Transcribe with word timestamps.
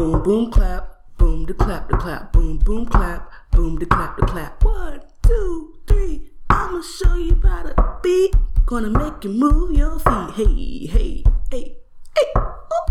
boom, 0.00 0.22
boom, 0.22 0.50
clap, 0.50 1.02
boom, 1.18 1.44
the 1.44 1.52
clap, 1.52 1.86
the 1.90 1.96
clap, 1.98 2.32
boom, 2.32 2.56
boom, 2.56 2.86
clap, 2.86 3.30
boom, 3.50 3.76
the 3.76 3.84
clap, 3.84 4.16
the 4.16 4.24
clap. 4.24 4.64
One, 4.64 5.02
two, 5.22 5.74
three. 5.86 6.30
I'ma 6.48 6.80
show 6.80 7.16
you 7.16 7.32
about 7.32 7.66
a 7.66 7.98
beat. 8.02 8.34
Gonna 8.64 8.88
make 8.88 9.22
you 9.24 9.30
move 9.30 9.76
your 9.76 9.98
feet. 9.98 10.30
Hey, 10.36 10.86
hey, 10.86 11.24
hey, 11.50 11.76
hey. 12.16 12.32
Oh. 12.34 12.86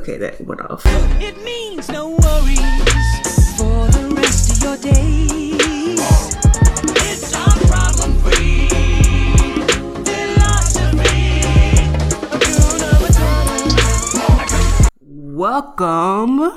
Okay, 0.00 0.16
that 0.16 0.40
went 0.40 0.60
off. 0.62 0.82
It 1.22 1.40
means 1.44 1.88
no 1.88 2.08
worries 2.08 2.58
for 3.56 3.86
the 3.86 4.12
rest 4.16 4.56
of 4.56 4.62
your 4.64 4.92
days. 4.92 5.49
Welcome 15.40 16.52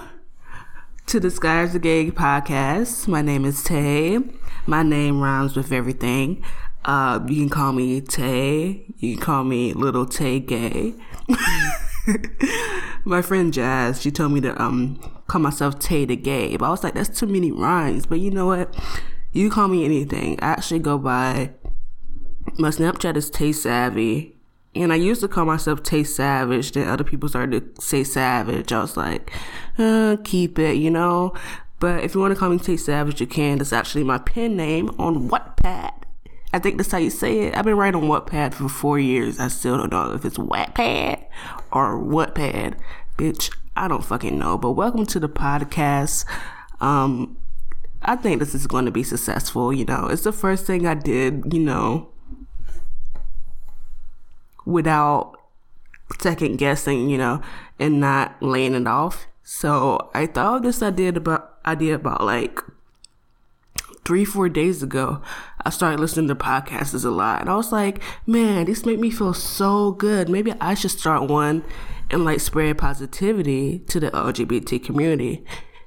to 1.06 1.18
the 1.18 1.32
Skies 1.32 1.72
the 1.72 1.80
Gay 1.80 2.12
podcast. 2.12 3.08
My 3.08 3.22
name 3.22 3.46
is 3.46 3.64
Tay. 3.64 4.20
My 4.68 4.84
name 4.84 5.22
rhymes 5.22 5.56
with 5.56 5.72
everything. 5.72 6.44
Uh, 6.84 7.22
you 7.26 7.38
can 7.38 7.50
call 7.50 7.72
me 7.72 8.02
Tay. 8.02 8.84
You 8.98 9.16
can 9.16 9.24
call 9.24 9.46
me 9.46 9.72
Little 9.72 10.06
Tay 10.06 10.42
Gay. 10.42 10.96
My 13.06 13.22
friend 13.22 13.54
Jazz, 13.54 14.02
she 14.02 14.12
told 14.12 14.34
me 14.34 14.42
to 14.42 14.62
um 14.62 15.00
call 15.28 15.40
myself 15.40 15.80
Tay 15.80 16.04
the 16.04 16.18
Gay, 16.18 16.58
but 16.58 16.66
I 16.66 16.70
was 16.70 16.84
like, 16.84 16.96
that's 16.96 17.18
too 17.18 17.28
many 17.28 17.54
rhymes. 17.54 18.06
But 18.06 18.20
you 18.20 18.32
know 18.32 18.48
what? 18.48 18.76
You 19.32 19.50
call 19.50 19.70
me 19.70 19.86
anything. 19.86 20.38
I 20.42 20.48
actually 20.48 20.80
go 20.80 20.98
by 20.98 21.52
my 22.60 22.68
Snapchat 22.68 23.16
is 23.16 23.30
Tay 23.30 23.54
Savvy. 23.54 24.33
And 24.76 24.92
I 24.92 24.96
used 24.96 25.22
to 25.22 25.28
call 25.28 25.46
myself 25.46 25.84
Tay 25.84 26.04
Savage. 26.04 26.72
Then 26.72 26.88
other 26.88 27.04
people 27.04 27.30
started 27.30 27.76
to 27.76 27.82
say 27.82 28.04
Savage. 28.04 28.72
I 28.72 28.82
was 28.82 28.98
like, 28.98 29.32
uh, 29.78 30.18
keep 30.24 30.58
it, 30.58 30.78
you 30.78 30.90
know. 30.90 31.34
But 31.80 32.04
if 32.04 32.16
you 32.16 32.22
want 32.22 32.34
to 32.34 32.40
call 32.40 32.50
me 32.50 32.58
Tay 32.58 32.78
Savage, 32.78 33.22
you 33.22 33.28
can. 33.28 33.60
That's 33.60 33.74
actually 33.74 34.04
my 34.04 34.18
pen 34.18 34.56
name 34.56 34.90
on 34.98 35.30
Wattpad. 35.30 35.92
I 36.54 36.60
think 36.60 36.78
that's 36.78 36.92
how 36.92 37.00
you 37.00 37.10
say 37.10 37.42
it. 37.42 37.58
I've 37.58 37.66
been 37.66 37.78
writing 37.78 38.02
on 38.02 38.08
Wattpad 38.08 38.54
for 38.54 38.70
four 38.70 39.00
years. 39.00 39.40
I 39.40 39.48
still 39.48 39.78
don't 39.78 39.92
know 39.92 40.14
if 40.14 40.24
it's 40.24 40.38
Wattpad 40.38 41.24
or 41.72 42.00
Wattpad. 42.00 42.78
Bitch, 43.18 43.56
I 43.76 43.88
don't 43.88 44.06
fucking 44.06 44.38
know. 44.38 44.58
But 44.58 44.72
welcome 44.72 45.06
to 45.08 45.20
the 45.20 45.30
podcast. 45.30 46.26
Um, 46.80 47.38
I 48.04 48.16
think 48.16 48.40
this 48.40 48.54
is 48.54 48.68
going 48.68 48.86
to 48.86 48.92
be 48.92 49.04
successful. 49.04 49.74
You 49.74 49.86
know, 49.86 50.08
it's 50.08 50.24
the 50.24 50.32
first 50.32 50.66
thing 50.66 50.86
I 50.88 50.94
did, 50.94 51.54
you 51.54 51.60
know, 51.60 52.13
without 54.66 55.36
second 56.20 56.58
guessing, 56.58 57.10
you 57.10 57.18
know, 57.18 57.42
and 57.80 58.00
not 58.00 58.42
laying 58.42 58.76
it 58.76 58.88
off. 58.88 59.28
So 59.44 60.10
I 60.14 60.26
thought 60.26 60.58
of 60.58 60.64
this 60.64 60.82
idea 60.82 61.10
about 61.10 61.58
idea 61.66 61.96
about 61.96 62.24
like 62.24 62.60
three, 64.06 64.26
four 64.26 64.50
days 64.50 64.84
ago. 64.84 65.22
I 65.66 65.70
started 65.70 66.00
listening 66.00 66.28
to 66.28 66.36
podcasts 66.36 67.06
a 67.06 67.10
lot, 67.10 67.42
and 67.42 67.50
I 67.50 67.56
was 67.56 67.72
like, 67.72 68.02
man, 68.28 68.66
this 68.66 68.86
made 68.86 69.00
me 69.00 69.10
feel 69.10 69.34
so 69.34 69.92
good. 69.92 70.30
Maybe 70.30 70.54
I 70.60 70.74
should 70.74 70.92
start 70.92 71.30
one 71.30 71.64
and 72.10 72.26
like 72.26 72.40
spread 72.40 72.78
positivity 72.78 73.80
to 73.80 74.00
the 74.00 74.12
LGBT 74.12 74.84
community. 74.84 75.44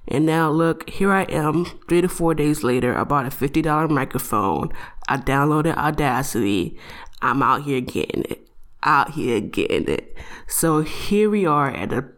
And 0.09 0.25
now 0.25 0.51
look, 0.51 0.89
here 0.89 1.13
I 1.13 1.23
am, 1.25 1.65
three 1.89 2.01
to 2.01 2.09
four 2.09 2.35
days 2.35 2.63
later. 2.63 2.97
I 2.97 3.05
bought 3.05 3.27
a 3.27 3.31
fifty 3.31 3.63
dollar 3.63 3.89
microphone. 3.89 4.73
I 5.09 5.17
downloaded 5.17 5.77
Audacity. 5.77 6.79
I'm 7.23 7.43
out 7.43 7.63
here 7.63 7.81
getting 7.81 8.25
it. 8.25 8.46
Out 8.87 9.11
here 9.11 9.41
getting 9.41 9.89
it. 9.89 10.17
So 10.47 10.81
here 10.83 11.29
we 11.29 11.45
are 11.45 11.69
at 11.71 11.91
the 11.91 12.09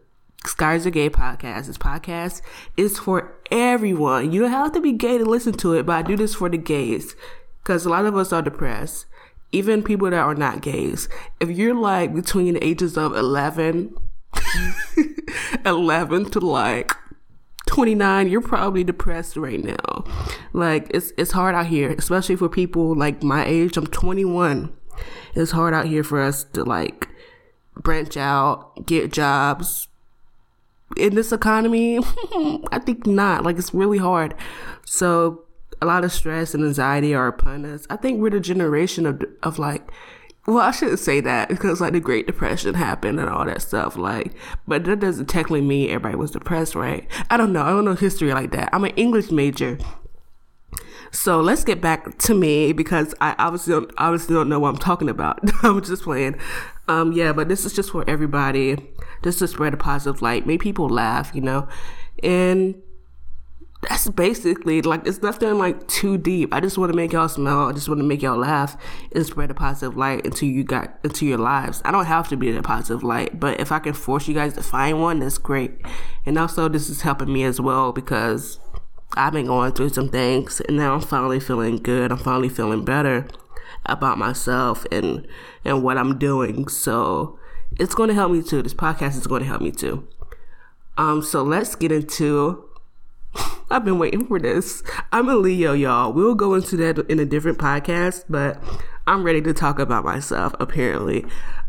Skies 0.45 0.85
Are 0.85 0.91
Gay 0.91 1.09
podcast. 1.09 1.65
This 1.65 1.79
podcast 1.79 2.43
is 2.77 2.99
for 2.99 3.35
everyone. 3.49 4.31
You 4.31 4.41
don't 4.41 4.51
have 4.51 4.73
to 4.73 4.79
be 4.79 4.91
gay 4.91 5.17
to 5.17 5.25
listen 5.25 5.53
to 5.53 5.73
it, 5.73 5.87
but 5.87 5.93
I 5.93 6.01
do 6.03 6.15
this 6.15 6.35
for 6.35 6.47
the 6.47 6.57
gays. 6.57 7.15
Because 7.63 7.87
a 7.87 7.89
lot 7.89 8.05
of 8.05 8.15
us 8.15 8.31
are 8.31 8.43
depressed. 8.43 9.07
Even 9.51 9.81
people 9.81 10.11
that 10.11 10.19
are 10.19 10.35
not 10.35 10.61
gays. 10.61 11.09
If 11.39 11.49
you're 11.49 11.73
like 11.73 12.13
between 12.13 12.53
the 12.53 12.63
ages 12.63 12.99
of 12.99 13.15
11, 13.15 13.95
11 15.65 16.25
to 16.25 16.39
like 16.39 16.93
29, 17.65 18.29
you're 18.29 18.41
probably 18.41 18.83
depressed 18.83 19.35
right 19.37 19.63
now. 19.63 20.05
Like 20.53 20.85
it's 20.91 21.13
it's 21.17 21.31
hard 21.31 21.55
out 21.55 21.65
here, 21.65 21.89
especially 21.97 22.35
for 22.35 22.47
people 22.47 22.95
like 22.95 23.23
my 23.23 23.43
age. 23.43 23.75
I'm 23.75 23.87
21. 23.87 24.75
It's 25.35 25.51
hard 25.51 25.73
out 25.73 25.85
here 25.85 26.03
for 26.03 26.21
us 26.21 26.43
to 26.53 26.63
like 26.63 27.07
branch 27.75 28.17
out, 28.17 28.85
get 28.85 29.11
jobs. 29.11 29.87
In 30.97 31.13
this 31.13 31.31
economy, 31.31 31.99
I 32.71 32.79
think 32.83 33.05
not. 33.05 33.43
Like 33.43 33.57
it's 33.57 33.73
really 33.73 33.99
hard. 33.99 34.33
So 34.85 35.43
a 35.81 35.85
lot 35.85 36.03
of 36.03 36.11
stress 36.11 36.53
and 36.53 36.65
anxiety 36.65 37.13
are 37.13 37.27
upon 37.27 37.65
us. 37.65 37.85
I 37.89 37.95
think 37.95 38.19
we're 38.19 38.31
the 38.31 38.39
generation 38.39 39.05
of 39.05 39.23
of 39.43 39.59
like 39.59 39.91
well, 40.49 40.57
I 40.65 40.71
shouldn't 40.71 40.99
say 40.99 41.21
that 41.21 41.49
because 41.49 41.79
like 41.79 41.93
the 41.93 41.99
Great 41.99 42.25
Depression 42.25 42.73
happened 42.73 43.19
and 43.19 43.29
all 43.29 43.45
that 43.45 43.61
stuff. 43.61 43.95
Like, 43.95 44.33
but 44.67 44.83
that 44.85 44.99
doesn't 44.99 45.27
technically 45.27 45.61
mean 45.61 45.89
everybody 45.89 46.15
was 46.15 46.31
depressed, 46.31 46.73
right? 46.73 47.07
I 47.29 47.37
don't 47.37 47.53
know. 47.53 47.61
I 47.61 47.69
don't 47.69 47.85
know 47.85 47.93
history 47.93 48.33
like 48.33 48.51
that. 48.51 48.69
I'm 48.73 48.83
an 48.83 48.95
English 48.95 49.29
major. 49.29 49.77
So 51.11 51.41
let's 51.41 51.63
get 51.63 51.81
back 51.81 52.17
to 52.19 52.33
me 52.33 52.71
because 52.73 53.15
I 53.19 53.35
obviously 53.39 53.73
don't, 53.73 53.91
obviously 53.97 54.35
don't 54.35 54.49
know 54.49 54.59
what 54.59 54.69
I'm 54.69 54.77
talking 54.77 55.09
about. 55.09 55.39
I'm 55.63 55.81
just 55.81 56.03
playing. 56.03 56.35
Um, 56.87 57.11
yeah, 57.11 57.33
but 57.33 57.49
this 57.49 57.65
is 57.65 57.73
just 57.73 57.91
for 57.91 58.07
everybody, 58.09 58.77
just 59.23 59.39
to 59.39 59.47
spread 59.47 59.73
a 59.73 59.77
positive 59.77 60.21
light, 60.21 60.47
make 60.47 60.61
people 60.61 60.89
laugh, 60.89 61.31
you 61.33 61.41
know, 61.41 61.67
and 62.23 62.81
that's 63.81 64.09
basically 64.09 64.81
like 64.81 65.07
it's 65.07 65.21
nothing 65.21 65.57
like 65.57 65.87
too 65.87 66.17
deep. 66.17 66.53
I 66.53 66.59
just 66.59 66.77
want 66.77 66.91
to 66.91 66.95
make 66.95 67.13
y'all 67.13 67.29
smile. 67.29 67.69
I 67.69 67.71
just 67.71 67.87
want 67.87 67.99
to 67.99 68.05
make 68.05 68.21
y'all 68.21 68.37
laugh 68.37 68.75
and 69.13 69.25
spread 69.25 69.49
a 69.51 69.53
positive 69.53 69.95
light 69.95 70.25
into 70.25 70.45
you 70.45 70.63
got 70.63 70.99
into 71.03 71.25
your 71.25 71.37
lives. 71.37 71.81
I 71.85 71.91
don't 71.91 72.05
have 72.05 72.27
to 72.29 72.37
be 72.37 72.49
in 72.49 72.57
a 72.57 72.61
positive 72.61 73.03
light, 73.03 73.39
but 73.39 73.59
if 73.59 73.71
I 73.71 73.79
can 73.79 73.93
force 73.93 74.27
you 74.27 74.33
guys 74.33 74.53
to 74.55 74.63
find 74.63 75.01
one, 75.01 75.19
that's 75.19 75.37
great. 75.37 75.71
And 76.25 76.37
also, 76.37 76.67
this 76.67 76.89
is 76.89 77.01
helping 77.01 77.31
me 77.31 77.43
as 77.43 77.61
well 77.61 77.93
because 77.93 78.59
I've 79.15 79.33
been 79.33 79.47
going 79.47 79.73
through 79.73 79.89
some 79.89 80.09
things, 80.09 80.61
and 80.61 80.77
now 80.77 80.93
I'm 80.93 81.01
finally 81.01 81.39
feeling 81.39 81.77
good. 81.77 82.11
I'm 82.11 82.17
finally 82.17 82.49
feeling 82.49 82.85
better 82.85 83.27
about 83.85 84.17
myself 84.17 84.85
and 84.91 85.27
and 85.65 85.83
what 85.83 85.97
I'm 85.97 86.17
doing. 86.17 86.67
So 86.67 87.39
it's 87.79 87.95
going 87.95 88.09
to 88.09 88.15
help 88.15 88.31
me 88.31 88.41
too. 88.41 88.61
This 88.61 88.73
podcast 88.73 89.17
is 89.17 89.27
going 89.27 89.41
to 89.41 89.47
help 89.47 89.61
me 89.61 89.71
too. 89.71 90.07
Um, 90.97 91.21
so 91.21 91.43
let's 91.43 91.75
get 91.75 91.91
into 91.91 92.69
I've 93.71 93.85
been 93.85 93.99
waiting 93.99 94.25
for 94.25 94.39
this. 94.39 94.83
I'm 95.11 95.29
a 95.29 95.35
Leo, 95.35 95.73
y'all. 95.73 96.13
We'll 96.13 96.35
go 96.35 96.53
into 96.55 96.75
that 96.77 96.99
in 97.09 97.19
a 97.19 97.25
different 97.25 97.57
podcast, 97.57 98.25
but 98.29 98.61
I'm 99.07 99.23
ready 99.23 99.41
to 99.41 99.53
talk 99.53 99.79
about 99.79 100.03
myself, 100.03 100.55
apparently. 100.59 101.25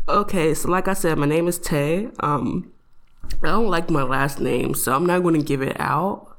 Okay, 0.07 0.53
so 0.53 0.69
like 0.69 0.87
I 0.87 0.93
said, 0.93 1.17
my 1.17 1.27
name 1.27 1.47
is 1.47 1.59
Tay. 1.59 2.09
Um, 2.19 2.71
I 3.43 3.47
don't 3.47 3.67
like 3.67 3.89
my 3.89 4.03
last 4.03 4.39
name, 4.39 4.73
so 4.73 4.93
I'm 4.93 5.05
not 5.05 5.21
going 5.21 5.39
to 5.39 5.45
give 5.45 5.61
it 5.61 5.79
out. 5.79 6.30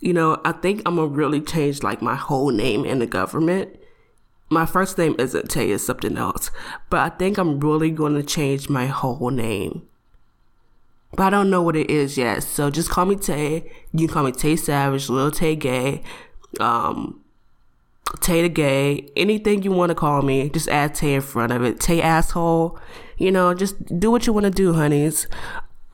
You 0.00 0.12
know, 0.12 0.40
I 0.44 0.52
think 0.52 0.82
I'm 0.86 0.96
gonna 0.96 1.08
really 1.08 1.40
change 1.40 1.82
like 1.82 2.00
my 2.00 2.14
whole 2.14 2.50
name 2.50 2.84
in 2.84 2.98
the 2.98 3.06
government. 3.06 3.76
My 4.50 4.64
first 4.64 4.96
name 4.96 5.16
isn't 5.18 5.50
Tay, 5.50 5.70
it's 5.70 5.84
something 5.84 6.16
else. 6.16 6.50
But 6.88 7.00
I 7.00 7.14
think 7.16 7.36
I'm 7.36 7.60
really 7.60 7.90
to 7.90 8.22
change 8.22 8.68
my 8.68 8.86
whole 8.86 9.30
name 9.30 9.88
but 11.12 11.22
I 11.22 11.30
don't 11.30 11.50
know 11.50 11.62
what 11.62 11.76
it 11.76 11.90
is 11.90 12.18
yet. 12.18 12.42
So 12.42 12.70
just 12.70 12.90
call 12.90 13.06
me 13.06 13.16
Tay. 13.16 13.70
You 13.92 14.06
can 14.06 14.08
call 14.08 14.24
me 14.24 14.32
Tay 14.32 14.56
Savage, 14.56 15.08
Little 15.08 15.30
Tay 15.30 15.56
Gay, 15.56 16.02
um, 16.60 17.22
Tay 18.20 18.42
the 18.42 18.48
Gay, 18.48 19.08
anything 19.16 19.62
you 19.62 19.72
want 19.72 19.90
to 19.90 19.94
call 19.94 20.22
me. 20.22 20.50
Just 20.50 20.68
add 20.68 20.94
Tay 20.94 21.14
in 21.14 21.20
front 21.20 21.52
of 21.52 21.62
it. 21.62 21.80
Tay 21.80 22.02
asshole. 22.02 22.78
You 23.16 23.32
know, 23.32 23.54
just 23.54 23.98
do 23.98 24.10
what 24.10 24.26
you 24.26 24.32
want 24.32 24.44
to 24.44 24.50
do, 24.50 24.74
honeys. 24.74 25.26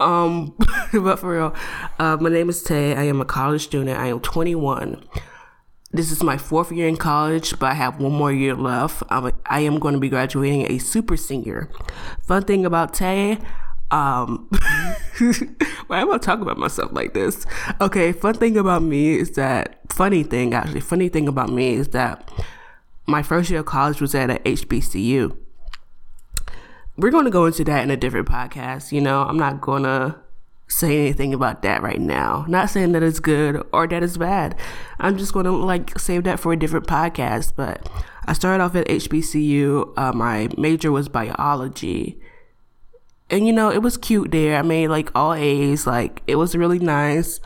Um, 0.04 0.54
but 0.92 1.18
for 1.18 1.34
real, 1.34 1.54
uh, 1.98 2.18
my 2.20 2.28
name 2.28 2.48
is 2.50 2.62
Tay. 2.62 2.94
I 2.94 3.04
am 3.04 3.20
a 3.20 3.24
college 3.24 3.62
student. 3.64 3.98
I 3.98 4.08
am 4.08 4.20
21. 4.20 5.02
This 5.92 6.12
is 6.12 6.22
my 6.22 6.36
fourth 6.36 6.70
year 6.70 6.88
in 6.88 6.96
college, 6.96 7.58
but 7.58 7.66
I 7.66 7.74
have 7.74 8.00
one 8.00 8.12
more 8.12 8.32
year 8.32 8.54
left. 8.54 9.02
I'm 9.08 9.32
am 9.48 9.78
going 9.78 9.94
to 9.94 10.00
be 10.00 10.08
graduating 10.08 10.70
a 10.70 10.78
super 10.78 11.16
senior. 11.16 11.70
Fun 12.22 12.42
thing 12.42 12.66
about 12.66 12.92
Tay, 12.92 13.38
um, 13.90 14.48
why 15.86 16.00
am 16.00 16.10
I 16.10 16.18
talking 16.18 16.42
about 16.42 16.58
myself 16.58 16.92
like 16.92 17.14
this? 17.14 17.46
Okay, 17.80 18.12
fun 18.12 18.34
thing 18.34 18.56
about 18.56 18.82
me 18.82 19.14
is 19.14 19.32
that, 19.32 19.80
funny 19.92 20.24
thing 20.24 20.52
actually, 20.52 20.80
funny 20.80 21.08
thing 21.08 21.28
about 21.28 21.50
me 21.50 21.74
is 21.74 21.88
that 21.88 22.28
my 23.06 23.22
first 23.22 23.50
year 23.50 23.60
of 23.60 23.66
college 23.66 24.00
was 24.00 24.14
at 24.14 24.30
a 24.30 24.34
HBCU. 24.40 25.36
We're 26.96 27.10
going 27.10 27.24
to 27.24 27.30
go 27.30 27.46
into 27.46 27.64
that 27.64 27.82
in 27.82 27.90
a 27.90 27.96
different 27.96 28.28
podcast. 28.28 28.92
You 28.92 29.00
know, 29.00 29.22
I'm 29.22 29.36
not 29.36 29.60
going 29.60 29.82
to 29.82 30.16
say 30.68 30.98
anything 31.00 31.34
about 31.34 31.62
that 31.62 31.82
right 31.82 32.00
now. 32.00 32.44
Not 32.48 32.70
saying 32.70 32.92
that 32.92 33.02
it's 33.02 33.20
good 33.20 33.62
or 33.72 33.86
that 33.88 34.02
it's 34.02 34.16
bad. 34.16 34.56
I'm 35.00 35.18
just 35.18 35.32
going 35.32 35.46
to 35.46 35.52
like 35.52 35.98
save 35.98 36.24
that 36.24 36.40
for 36.40 36.52
a 36.52 36.56
different 36.56 36.86
podcast. 36.86 37.52
But 37.56 37.88
I 38.26 38.32
started 38.32 38.62
off 38.62 38.74
at 38.76 38.86
HBCU. 38.86 39.92
Uh, 39.96 40.12
my 40.12 40.48
major 40.56 40.90
was 40.92 41.08
biology 41.08 42.20
And 43.30 43.46
you 43.46 43.52
know, 43.52 43.70
it 43.70 43.82
was 43.82 43.96
cute 43.96 44.30
there. 44.30 44.56
I 44.56 44.62
made 44.62 44.88
like 44.88 45.10
all 45.14 45.34
A's. 45.34 45.86
Like 45.86 46.22
it 46.26 46.36
was 46.36 46.54
really 46.56 46.78
nice. 46.78 47.40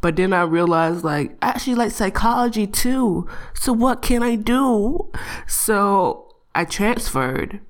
But 0.00 0.16
then 0.16 0.32
I 0.32 0.42
realized 0.42 1.02
like 1.04 1.36
I 1.42 1.48
actually 1.48 1.76
like 1.76 1.90
psychology 1.90 2.66
too. 2.66 3.26
So 3.54 3.72
what 3.72 4.02
can 4.02 4.22
I 4.22 4.36
do? 4.36 5.10
So 5.46 6.36
I 6.54 6.64
transferred. 6.64 7.60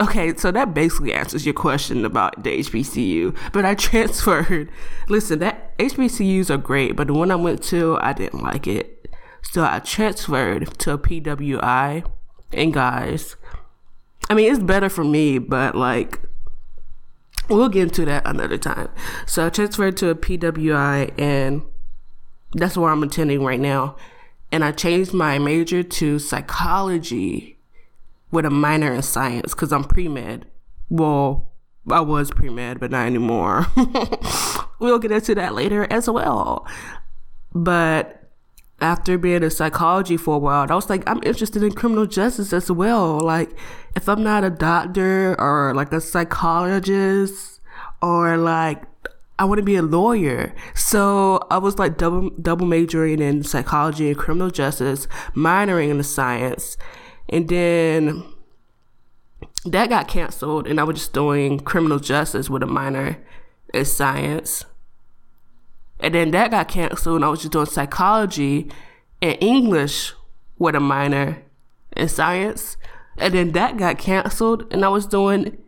Okay, 0.00 0.34
so 0.36 0.50
that 0.50 0.74
basically 0.74 1.12
answers 1.12 1.46
your 1.46 1.54
question 1.54 2.04
about 2.04 2.42
the 2.42 2.58
HBCU. 2.58 3.36
But 3.52 3.64
I 3.64 3.74
transferred. 3.76 4.70
Listen, 5.08 5.38
that 5.38 5.76
HBCUs 5.78 6.50
are 6.50 6.56
great, 6.56 6.96
but 6.96 7.06
the 7.06 7.14
one 7.14 7.30
I 7.30 7.36
went 7.36 7.62
to, 7.64 7.98
I 8.00 8.12
didn't 8.12 8.42
like 8.42 8.66
it. 8.66 9.08
So 9.42 9.64
I 9.64 9.78
transferred 9.78 10.78
to 10.80 10.92
a 10.92 10.98
PWI. 10.98 12.10
And 12.52 12.72
guys, 12.72 13.36
I 14.28 14.34
mean, 14.34 14.52
it's 14.52 14.62
better 14.62 14.88
for 14.88 15.04
me, 15.04 15.38
but 15.38 15.74
like, 15.76 16.20
we'll 17.48 17.68
get 17.68 17.84
into 17.84 18.04
that 18.04 18.26
another 18.26 18.58
time. 18.58 18.88
So 19.26 19.46
I 19.46 19.50
transferred 19.50 19.96
to 19.98 20.08
a 20.08 20.14
PWI, 20.14 21.12
and 21.18 21.62
that's 22.52 22.76
where 22.76 22.90
I'm 22.90 23.02
attending 23.02 23.44
right 23.44 23.60
now. 23.60 23.96
And 24.50 24.64
I 24.64 24.72
changed 24.72 25.12
my 25.12 25.38
major 25.38 25.82
to 25.82 26.18
psychology 26.18 27.53
with 28.34 28.44
a 28.44 28.50
minor 28.50 28.92
in 28.92 29.02
science 29.02 29.54
because 29.54 29.72
I'm 29.72 29.84
pre 29.84 30.08
med. 30.08 30.46
Well, 30.90 31.52
I 31.90 32.00
was 32.00 32.30
pre 32.30 32.50
med, 32.50 32.80
but 32.80 32.90
not 32.90 33.06
anymore. 33.06 33.66
we'll 34.78 34.98
get 34.98 35.12
into 35.12 35.34
that 35.36 35.54
later 35.54 35.86
as 35.90 36.08
well. 36.08 36.66
But 37.54 38.30
after 38.80 39.16
being 39.16 39.42
in 39.42 39.50
psychology 39.50 40.16
for 40.16 40.34
a 40.34 40.38
while, 40.38 40.66
I 40.68 40.74
was 40.74 40.90
like, 40.90 41.08
I'm 41.08 41.22
interested 41.22 41.62
in 41.62 41.72
criminal 41.72 42.06
justice 42.06 42.52
as 42.52 42.70
well. 42.70 43.20
Like, 43.20 43.56
if 43.96 44.08
I'm 44.08 44.22
not 44.22 44.44
a 44.44 44.50
doctor 44.50 45.40
or 45.40 45.72
like 45.74 45.92
a 45.92 46.00
psychologist 46.00 47.60
or 48.02 48.36
like 48.36 48.82
I 49.38 49.44
want 49.44 49.58
to 49.58 49.64
be 49.64 49.76
a 49.76 49.82
lawyer. 49.82 50.54
So 50.74 51.46
I 51.50 51.58
was 51.58 51.78
like 51.78 51.98
double 51.98 52.30
double 52.30 52.66
majoring 52.66 53.20
in 53.20 53.42
psychology 53.42 54.08
and 54.08 54.16
criminal 54.16 54.50
justice, 54.50 55.08
minoring 55.34 55.90
in 55.90 55.98
the 55.98 56.04
science, 56.04 56.76
and 57.34 57.48
then 57.48 58.22
that 59.64 59.88
got 59.88 60.06
canceled, 60.06 60.68
and 60.68 60.78
I 60.78 60.84
was 60.84 60.98
just 60.98 61.12
doing 61.12 61.58
criminal 61.58 61.98
justice 61.98 62.48
with 62.48 62.62
a 62.62 62.66
minor 62.66 63.18
in 63.72 63.84
science. 63.84 64.64
And 65.98 66.14
then 66.14 66.30
that 66.30 66.52
got 66.52 66.68
canceled, 66.68 67.16
and 67.16 67.24
I 67.24 67.28
was 67.28 67.40
just 67.40 67.50
doing 67.50 67.66
psychology 67.66 68.70
and 69.20 69.36
English 69.40 70.12
with 70.58 70.76
a 70.76 70.80
minor 70.80 71.42
in 71.96 72.08
science. 72.08 72.76
And 73.18 73.34
then 73.34 73.50
that 73.50 73.78
got 73.78 73.98
canceled, 73.98 74.72
and 74.72 74.84
I 74.84 74.88
was 74.88 75.04
doing 75.04 75.58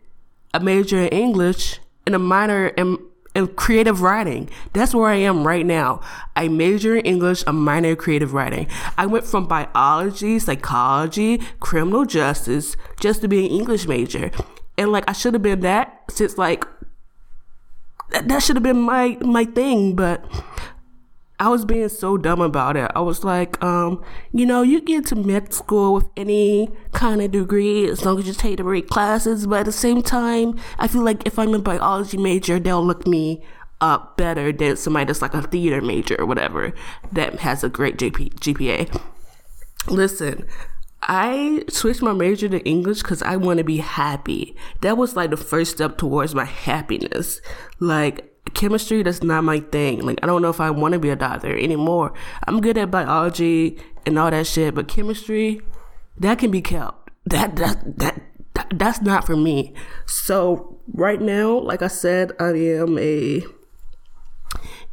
a 0.54 0.60
major 0.60 1.00
in 1.00 1.08
English 1.08 1.80
and 2.06 2.14
a 2.14 2.20
minor 2.20 2.68
in, 2.68 2.98
in 3.36 3.48
creative 3.48 4.00
writing. 4.00 4.48
That's 4.72 4.94
where 4.94 5.10
I 5.10 5.16
am 5.16 5.46
right 5.46 5.66
now. 5.66 6.00
I 6.34 6.48
major 6.48 6.96
in 6.96 7.04
English, 7.04 7.44
a 7.46 7.52
minor 7.52 7.90
in 7.90 7.96
creative 7.96 8.32
writing. 8.32 8.66
I 8.96 9.04
went 9.04 9.26
from 9.26 9.46
biology, 9.46 10.38
psychology, 10.38 11.42
criminal 11.60 12.06
justice, 12.06 12.76
just 12.98 13.20
to 13.20 13.28
be 13.28 13.44
an 13.44 13.52
English 13.52 13.86
major. 13.86 14.30
And 14.78 14.90
like, 14.90 15.04
I 15.06 15.12
should 15.12 15.34
have 15.34 15.42
been 15.42 15.60
that 15.60 16.04
since 16.10 16.38
like 16.38 16.64
that, 18.10 18.26
that 18.28 18.42
should 18.42 18.56
have 18.56 18.62
been 18.62 18.80
my 18.80 19.18
my 19.20 19.44
thing 19.44 19.94
but 19.94 20.24
I 21.38 21.48
was 21.48 21.64
being 21.66 21.88
so 21.90 22.16
dumb 22.16 22.40
about 22.40 22.76
it. 22.76 22.90
I 22.94 23.00
was 23.00 23.22
like, 23.22 23.62
um, 23.62 24.02
you 24.32 24.46
know, 24.46 24.62
you 24.62 24.80
get 24.80 25.06
to 25.06 25.16
med 25.16 25.52
school 25.52 25.94
with 25.94 26.06
any 26.16 26.70
kind 26.92 27.20
of 27.20 27.30
degree 27.30 27.88
as 27.88 28.04
long 28.04 28.18
as 28.18 28.26
you 28.26 28.32
take 28.32 28.56
the 28.56 28.64
right 28.64 28.86
classes. 28.88 29.46
But 29.46 29.60
at 29.60 29.66
the 29.66 29.72
same 29.72 30.02
time, 30.02 30.58
I 30.78 30.88
feel 30.88 31.02
like 31.02 31.26
if 31.26 31.38
I'm 31.38 31.52
a 31.52 31.58
biology 31.58 32.16
major, 32.16 32.58
they'll 32.58 32.84
look 32.84 33.06
me 33.06 33.44
up 33.82 34.16
better 34.16 34.50
than 34.52 34.76
somebody 34.76 35.04
that's 35.04 35.20
like 35.20 35.34
a 35.34 35.42
theater 35.42 35.82
major 35.82 36.18
or 36.18 36.24
whatever 36.24 36.72
that 37.12 37.40
has 37.40 37.62
a 37.62 37.68
great 37.68 37.98
GP- 37.98 38.34
GPA. 38.36 39.02
Listen, 39.88 40.46
I 41.02 41.62
switched 41.68 42.02
my 42.02 42.12
major 42.14 42.48
to 42.48 42.64
English 42.64 43.02
because 43.02 43.22
I 43.22 43.36
want 43.36 43.58
to 43.58 43.64
be 43.64 43.78
happy. 43.78 44.56
That 44.80 44.96
was 44.96 45.14
like 45.14 45.30
the 45.30 45.36
first 45.36 45.72
step 45.72 45.98
towards 45.98 46.34
my 46.34 46.44
happiness. 46.46 47.40
Like, 47.78 48.32
chemistry, 48.56 49.04
that's 49.04 49.22
not 49.22 49.44
my 49.44 49.60
thing. 49.60 50.00
Like, 50.00 50.18
I 50.22 50.26
don't 50.26 50.42
know 50.42 50.50
if 50.50 50.60
I 50.60 50.70
want 50.70 50.94
to 50.94 50.98
be 50.98 51.10
a 51.10 51.16
doctor 51.16 51.56
anymore. 51.56 52.12
I'm 52.48 52.60
good 52.60 52.76
at 52.76 52.90
biology 52.90 53.78
and 54.04 54.18
all 54.18 54.30
that 54.30 54.48
shit, 54.48 54.74
but 54.74 54.88
chemistry, 54.88 55.60
that 56.18 56.38
can 56.38 56.50
be 56.50 56.60
kept. 56.60 57.10
That, 57.26 57.54
that, 57.56 57.98
that, 57.98 58.22
that 58.54 58.72
that's 58.74 59.00
not 59.02 59.24
for 59.24 59.36
me. 59.36 59.74
So, 60.06 60.80
right 60.92 61.20
now, 61.20 61.58
like 61.58 61.82
I 61.82 61.88
said, 61.88 62.32
I 62.40 62.50
am 62.50 62.98
a 62.98 63.44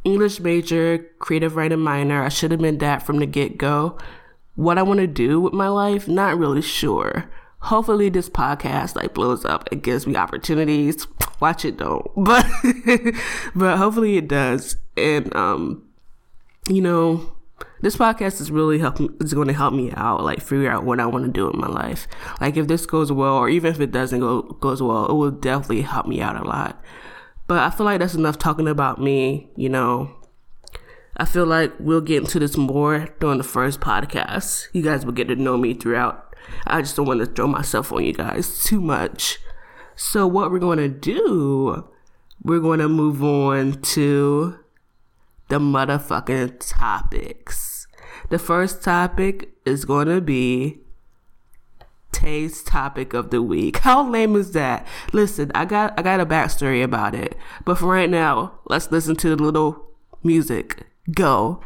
English 0.04 0.38
major, 0.38 0.98
creative 1.18 1.56
writing 1.56 1.80
minor. 1.80 2.22
I 2.22 2.28
should 2.28 2.52
have 2.52 2.60
been 2.60 2.78
that 2.78 3.04
from 3.04 3.18
the 3.18 3.26
get 3.26 3.58
go 3.58 3.98
what 4.56 4.78
I 4.78 4.82
want 4.82 5.00
to 5.00 5.06
do 5.06 5.40
with 5.40 5.52
my 5.52 5.68
life, 5.68 6.06
not 6.08 6.38
really 6.38 6.62
sure. 6.62 7.30
Hopefully 7.58 8.08
this 8.08 8.28
podcast 8.28 8.94
like 8.94 9.14
blows 9.14 9.44
up 9.44 9.68
and 9.72 9.82
gives 9.82 10.06
me 10.06 10.16
opportunities. 10.16 11.06
Watch 11.40 11.64
it 11.64 11.78
though. 11.78 12.12
But 12.16 12.46
but 13.54 13.76
hopefully 13.78 14.16
it 14.16 14.28
does. 14.28 14.76
And 14.96 15.34
um 15.36 15.82
you 16.68 16.80
know, 16.80 17.36
this 17.82 17.96
podcast 17.96 18.40
is 18.40 18.50
really 18.50 18.78
helping 18.78 19.14
is 19.20 19.34
going 19.34 19.48
to 19.48 19.54
help 19.54 19.74
me 19.74 19.92
out 19.92 20.24
like 20.24 20.40
figure 20.40 20.70
out 20.70 20.84
what 20.84 21.00
I 21.00 21.06
want 21.06 21.26
to 21.26 21.30
do 21.30 21.50
in 21.50 21.58
my 21.58 21.68
life. 21.68 22.06
Like 22.40 22.56
if 22.56 22.66
this 22.66 22.86
goes 22.86 23.12
well 23.12 23.34
or 23.34 23.48
even 23.48 23.70
if 23.70 23.80
it 23.80 23.92
doesn't 23.92 24.20
go 24.20 24.42
goes 24.42 24.82
well, 24.82 25.06
it 25.06 25.14
will 25.14 25.30
definitely 25.30 25.82
help 25.82 26.06
me 26.06 26.20
out 26.20 26.36
a 26.40 26.44
lot. 26.44 26.82
But 27.46 27.58
I 27.58 27.70
feel 27.70 27.84
like 27.84 28.00
that's 28.00 28.14
enough 28.14 28.38
talking 28.38 28.68
about 28.68 29.00
me, 29.00 29.50
you 29.54 29.68
know, 29.68 30.10
I 31.16 31.26
feel 31.26 31.46
like 31.46 31.72
we'll 31.78 32.00
get 32.00 32.22
into 32.22 32.38
this 32.40 32.56
more 32.56 33.08
during 33.20 33.38
the 33.38 33.44
first 33.44 33.80
podcast. 33.80 34.66
You 34.72 34.82
guys 34.82 35.04
will 35.04 35.12
get 35.12 35.28
to 35.28 35.36
know 35.36 35.56
me 35.56 35.74
throughout. 35.74 36.34
I 36.66 36.80
just 36.82 36.96
don't 36.96 37.06
want 37.06 37.20
to 37.20 37.26
throw 37.26 37.46
myself 37.46 37.92
on 37.92 38.04
you 38.04 38.12
guys 38.12 38.64
too 38.64 38.80
much. 38.80 39.38
So, 39.96 40.26
what 40.26 40.50
we're 40.50 40.58
going 40.58 40.78
to 40.78 40.88
do, 40.88 41.88
we're 42.42 42.60
going 42.60 42.80
to 42.80 42.88
move 42.88 43.22
on 43.22 43.80
to 43.80 44.58
the 45.48 45.58
motherfucking 45.58 46.56
topics. 46.60 47.86
The 48.30 48.38
first 48.38 48.82
topic 48.82 49.50
is 49.64 49.84
going 49.84 50.08
to 50.08 50.20
be 50.20 50.80
Tay's 52.12 52.62
topic 52.62 53.12
of 53.12 53.30
the 53.30 53.42
week. 53.42 53.78
How 53.78 54.08
lame 54.08 54.36
is 54.36 54.52
that? 54.52 54.86
Listen, 55.12 55.50
I 55.54 55.64
got 55.64 55.98
I 55.98 56.02
got 56.02 56.20
a 56.20 56.26
backstory 56.26 56.82
about 56.82 57.14
it, 57.14 57.36
but 57.64 57.76
for 57.76 57.86
right 57.86 58.08
now, 58.08 58.60
let's 58.66 58.90
listen 58.90 59.16
to 59.16 59.34
the 59.34 59.42
little 59.42 59.90
music. 60.22 60.86
Go. 61.12 61.60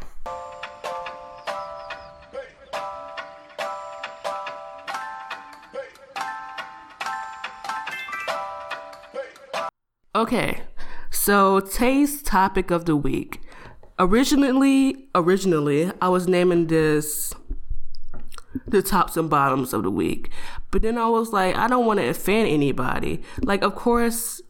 Okay, 10.18 10.62
so 11.10 11.60
today's 11.60 12.22
topic 12.24 12.72
of 12.72 12.86
the 12.86 12.96
week. 12.96 13.40
Originally, 14.00 15.06
originally, 15.14 15.92
I 16.02 16.08
was 16.08 16.26
naming 16.26 16.66
this 16.66 17.32
the 18.66 18.82
tops 18.82 19.16
and 19.16 19.30
bottoms 19.30 19.72
of 19.72 19.84
the 19.84 19.92
week, 19.92 20.30
but 20.72 20.82
then 20.82 20.98
I 20.98 21.08
was 21.08 21.32
like, 21.32 21.54
I 21.54 21.68
don't 21.68 21.86
want 21.86 22.00
to 22.00 22.08
offend 22.08 22.48
anybody. 22.48 23.22
Like, 23.42 23.62
of 23.62 23.76
course, 23.76 24.42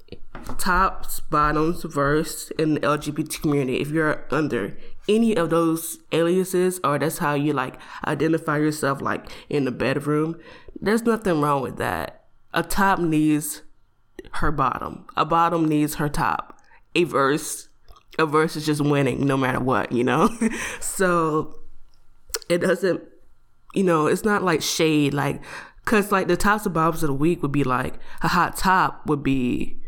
tops, 0.56 1.20
bottoms, 1.20 1.82
verse 1.82 2.50
in 2.58 2.72
the 2.72 2.80
LGBT 2.80 3.42
community. 3.42 3.82
If 3.82 3.90
you're 3.90 4.24
under 4.30 4.74
any 5.06 5.36
of 5.36 5.50
those 5.50 5.98
aliases 6.12 6.80
or 6.82 6.98
that's 6.98 7.18
how 7.18 7.34
you 7.34 7.52
like 7.52 7.78
identify 8.06 8.56
yourself 8.56 9.02
like 9.02 9.26
in 9.50 9.66
the 9.66 9.70
bedroom, 9.70 10.40
there's 10.80 11.02
nothing 11.02 11.42
wrong 11.42 11.60
with 11.60 11.76
that. 11.76 12.24
A 12.54 12.62
top 12.62 12.98
needs 13.00 13.60
her 14.38 14.50
bottom. 14.50 15.06
A 15.16 15.24
bottom 15.24 15.68
needs 15.68 15.96
her 15.96 16.08
top. 16.08 16.60
A 16.94 17.04
verse 17.04 17.68
a 18.18 18.26
verse 18.26 18.56
is 18.56 18.66
just 18.66 18.80
winning 18.80 19.24
no 19.26 19.36
matter 19.36 19.60
what, 19.60 19.92
you 19.92 20.02
know? 20.02 20.28
so 20.80 21.54
it 22.48 22.58
doesn't 22.58 23.02
you 23.74 23.84
know, 23.84 24.06
it's 24.06 24.24
not 24.24 24.42
like 24.42 24.62
shade 24.62 25.14
like 25.14 25.42
cuz 25.84 26.10
like 26.10 26.28
the 26.28 26.36
tops 26.36 26.66
and 26.66 26.74
bottoms 26.74 27.02
of 27.02 27.08
the 27.08 27.14
week 27.14 27.42
would 27.42 27.52
be 27.52 27.64
like 27.64 27.98
a 28.22 28.28
hot 28.28 28.56
top 28.56 29.06
would 29.06 29.22
be 29.22 29.78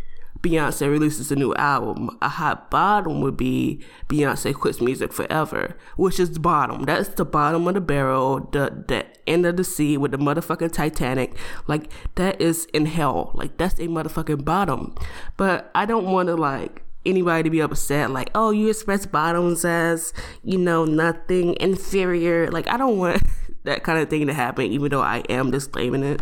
Beyonce 0.42 0.90
releases 0.90 1.30
a 1.30 1.37
new 1.37 1.54
album. 1.54 2.16
A 2.23 2.28
hot 2.28 2.71
bottom 2.71 3.21
would 3.21 3.37
be 3.37 3.85
Beyonce 4.09 4.54
quits 4.54 4.80
music 4.80 5.12
forever, 5.12 5.76
which 5.97 6.19
is 6.19 6.33
the 6.33 6.40
bottom. 6.40 6.85
That's 6.85 7.11
the 7.11 7.26
bottom 7.26 7.69
of 7.69 7.75
the 7.75 7.80
barrel, 7.80 8.49
the 8.52 8.85
the 8.88 9.07
end 9.31 9.47
of 9.47 9.57
the 9.57 9.65
sea 9.65 9.97
with 9.97 10.11
the 10.11 10.19
motherfucking 10.19 10.73
Titanic. 10.73 11.37
Like 11.67 11.91
that 12.17 12.41
is 12.41 12.67
in 12.67 12.87
hell. 12.87 13.31
Like 13.35 13.57
that's 13.57 13.79
a 13.79 13.87
motherfucking 13.89 14.45
bottom. 14.45 14.95
But 15.37 15.71
I 15.75 15.87
don't 15.87 16.07
want 16.07 16.29
to 16.29 16.35
like 16.35 16.83
anybody 17.07 17.43
to 17.43 17.49
be 17.49 17.61
upset 17.61 18.11
like 18.11 18.31
oh 18.35 18.51
you 18.51 18.69
express 18.69 19.07
bottoms 19.07 19.65
as 19.65 20.13
you 20.45 20.59
know 20.59 20.85
nothing 20.85 21.57
inferior 21.59 22.51
like 22.51 22.69
i 22.69 22.77
don't 22.77 22.99
want 22.99 23.23
that 23.65 23.83
kind 23.83 23.99
of 23.99 24.11
thing 24.11 24.27
to 24.27 24.35
happen 24.35 24.67
even 24.67 24.91
though 24.91 25.01
i 25.01 25.21
am 25.31 25.51
disclaiming 25.51 26.03
it 26.03 26.21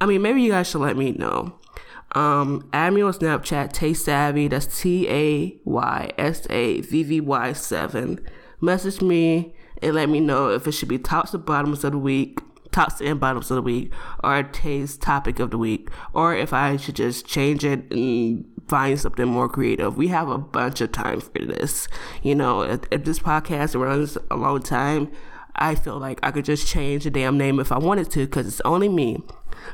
i 0.00 0.06
mean 0.06 0.22
maybe 0.22 0.40
you 0.40 0.50
guys 0.50 0.66
should 0.66 0.80
let 0.80 0.96
me 0.96 1.12
know 1.12 1.58
Um, 2.14 2.68
add 2.72 2.92
me 2.92 3.02
on 3.02 3.12
Snapchat, 3.12 3.72
Tay 3.72 3.92
Savvy. 3.92 4.46
That's 4.48 4.80
T 4.80 5.08
A 5.08 5.60
Y 5.64 6.10
S 6.16 6.46
A 6.48 6.80
V 6.80 7.02
V 7.02 7.20
Y 7.20 7.52
seven. 7.52 8.20
Message 8.60 9.02
me 9.02 9.54
and 9.84 9.94
let 9.94 10.08
me 10.08 10.18
know 10.18 10.48
if 10.48 10.66
it 10.66 10.72
should 10.72 10.88
be 10.88 10.98
tops 10.98 11.34
or 11.34 11.38
bottoms 11.38 11.84
of 11.84 11.92
the 11.92 11.98
week, 11.98 12.40
tops 12.72 13.00
and 13.00 13.20
bottoms 13.20 13.50
of 13.50 13.56
the 13.56 13.62
week, 13.62 13.92
or 14.24 14.42
Tay's 14.42 14.96
topic 14.96 15.38
of 15.38 15.50
the 15.50 15.58
week, 15.58 15.90
or 16.12 16.34
if 16.34 16.52
I 16.52 16.76
should 16.76 16.96
just 16.96 17.26
change 17.26 17.64
it 17.64 17.92
and 17.92 18.44
find 18.66 18.98
something 18.98 19.26
more 19.26 19.48
creative. 19.48 19.96
We 19.96 20.08
have 20.08 20.28
a 20.28 20.38
bunch 20.38 20.80
of 20.80 20.92
time 20.92 21.20
for 21.20 21.38
this. 21.38 21.86
You 22.22 22.34
know, 22.34 22.62
if, 22.62 22.80
if 22.90 23.04
this 23.04 23.18
podcast 23.18 23.78
runs 23.78 24.16
a 24.30 24.36
long 24.36 24.62
time, 24.62 25.12
I 25.54 25.74
feel 25.74 25.98
like 25.98 26.18
I 26.22 26.30
could 26.30 26.46
just 26.46 26.66
change 26.66 27.04
the 27.04 27.10
damn 27.10 27.36
name 27.36 27.60
if 27.60 27.70
I 27.70 27.78
wanted 27.78 28.10
to 28.12 28.26
because 28.26 28.46
it's 28.46 28.62
only 28.62 28.88
me. 28.88 29.22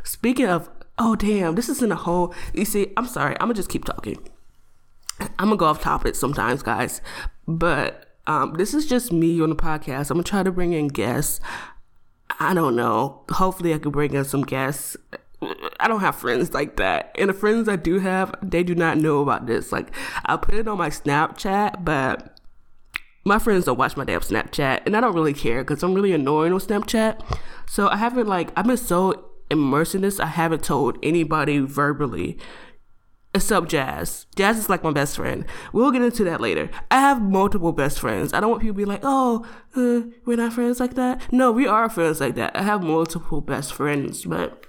Speaking 0.03 0.47
of, 0.47 0.69
oh 0.99 1.15
damn, 1.15 1.55
this 1.55 1.69
isn't 1.69 1.93
a 1.93 1.97
whole. 1.97 2.35
You 2.53 2.65
see, 2.65 2.93
I'm 2.97 3.07
sorry. 3.07 3.35
I'm 3.35 3.47
gonna 3.47 3.55
just 3.55 3.71
keep 3.71 3.85
talking. 3.85 4.19
I'm 5.21 5.47
gonna 5.47 5.57
go 5.57 5.67
off 5.67 5.81
topic 5.81 6.17
sometimes, 6.17 6.63
guys, 6.63 7.01
but 7.47 8.10
um, 8.27 8.55
this 8.55 8.75
is 8.75 8.87
just 8.87 9.13
me 9.13 9.41
on 9.41 9.51
the 9.51 9.57
podcast. 9.57 10.11
I'm 10.11 10.17
gonna 10.17 10.25
try 10.25 10.43
to 10.43 10.53
bring 10.53 10.73
in 10.73 10.89
guests. 10.89 11.41
I 12.39 12.55
don't 12.55 12.77
know. 12.77 13.25
Hopefully, 13.31 13.75
I 13.75 13.79
can 13.79 13.91
bring 13.91 14.15
in 14.15 14.25
some 14.25 14.43
guests. 14.43 14.97
I 15.81 15.89
don't 15.89 16.01
have 16.01 16.17
friends 16.17 16.53
like 16.53 16.77
that, 16.77 17.15
and 17.19 17.31
the 17.31 17.35
friends 17.35 17.69
I 17.69 17.77
do 17.77 17.99
have, 17.99 18.35
they 18.43 18.63
do 18.63 18.75
not 18.75 18.99
know 18.99 19.21
about 19.21 19.47
this. 19.47 19.73
Like, 19.73 19.95
I 20.27 20.37
put 20.37 20.55
it 20.55 20.69
on 20.69 20.77
my 20.79 20.91
Snapchat, 20.91 21.85
but 21.85 22.39
my 23.25 23.39
friends 23.39 23.65
don't 23.65 23.79
watch 23.79 23.97
my 23.97 24.05
damn 24.05 24.21
Snapchat, 24.21 24.83
and 24.87 24.97
I 24.97 25.01
don't 25.01 25.15
really 25.15 25.35
care 25.35 25.65
because 25.65 25.83
I'm 25.83 25.95
really 25.95 26.13
annoying 26.13 26.53
on 26.53 26.61
Snapchat. 26.61 27.21
So 27.67 27.89
I 27.89 27.97
haven't 27.97 28.27
like 28.27 28.51
I've 28.57 28.67
been 28.67 28.77
so 28.77 29.31
immersed 29.51 29.95
in 29.95 30.03
this, 30.03 30.21
I 30.21 30.27
haven't 30.27 30.63
told 30.63 30.99
anybody 31.03 31.59
verbally, 31.59 32.39
except 33.35 33.69
Jazz. 33.69 34.27
Jazz 34.35 34.59
is 34.59 34.69
like 34.69 34.83
my 34.83 34.93
best 34.93 35.17
friend. 35.17 35.45
We'll 35.73 35.91
get 35.91 36.03
into 36.03 36.25
that 36.25 36.41
later. 36.41 36.71
I 36.91 37.01
have 37.01 37.23
multiple 37.23 37.73
best 37.73 38.01
friends. 38.01 38.33
I 38.33 38.41
don't 38.41 38.51
want 38.51 38.63
people 38.63 38.75
to 38.75 38.79
be 38.79 38.85
like, 38.85 39.03
oh, 39.03 39.47
uh, 39.77 40.11
we're 40.25 40.37
not 40.37 40.53
friends 40.53 40.81
like 40.81 40.95
that. 40.95 41.33
No, 41.33 41.53
we 41.53 41.67
are 41.67 41.89
friends 41.89 42.21
like 42.21 42.35
that. 42.35 42.57
I 42.57 42.63
have 42.63 42.83
multiple 42.83 43.41
best 43.41 43.73
friends, 43.73 44.25
but. 44.25 44.67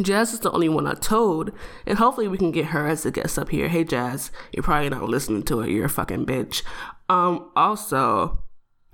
Jazz 0.00 0.32
is 0.32 0.40
the 0.40 0.50
only 0.52 0.70
one 0.70 0.86
I 0.86 0.94
told, 0.94 1.52
and 1.86 1.98
hopefully 1.98 2.26
we 2.26 2.38
can 2.38 2.50
get 2.50 2.66
her 2.66 2.88
as 2.88 3.04
a 3.04 3.10
guest 3.10 3.38
up 3.38 3.50
here. 3.50 3.68
Hey 3.68 3.84
Jazz, 3.84 4.30
you're 4.50 4.62
probably 4.62 4.88
not 4.88 5.02
listening 5.02 5.42
to 5.42 5.60
it. 5.60 5.68
You're 5.68 5.84
a 5.84 5.90
fucking 5.90 6.24
bitch. 6.24 6.62
Um, 7.10 7.50
also, 7.54 8.42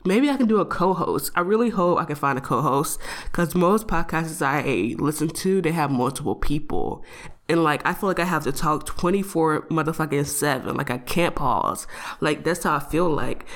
maybe 0.04 0.28
I 0.28 0.36
can 0.36 0.48
do 0.48 0.58
a 0.58 0.66
co-host. 0.66 1.30
I 1.36 1.40
really 1.40 1.70
hope 1.70 2.00
I 2.00 2.04
can 2.04 2.16
find 2.16 2.36
a 2.36 2.42
co-host 2.42 2.98
because 3.26 3.54
most 3.54 3.86
podcasts 3.86 4.44
I 4.44 4.96
listen 4.98 5.28
to 5.28 5.62
they 5.62 5.70
have 5.70 5.92
multiple 5.92 6.34
people, 6.34 7.04
and 7.48 7.64
like 7.64 7.84
I 7.86 7.94
feel 7.94 8.08
like 8.08 8.18
I 8.18 8.24
have 8.24 8.44
to 8.44 8.52
talk 8.52 8.86
twenty 8.86 9.22
four 9.22 9.62
motherfucking 9.62 10.26
seven. 10.26 10.76
Like 10.76 10.90
I 10.90 10.98
can't 10.98 11.34
pause. 11.34 11.86
Like 12.20 12.44
that's 12.44 12.64
how 12.64 12.76
I 12.76 12.80
feel 12.80 13.08
like. 13.08 13.46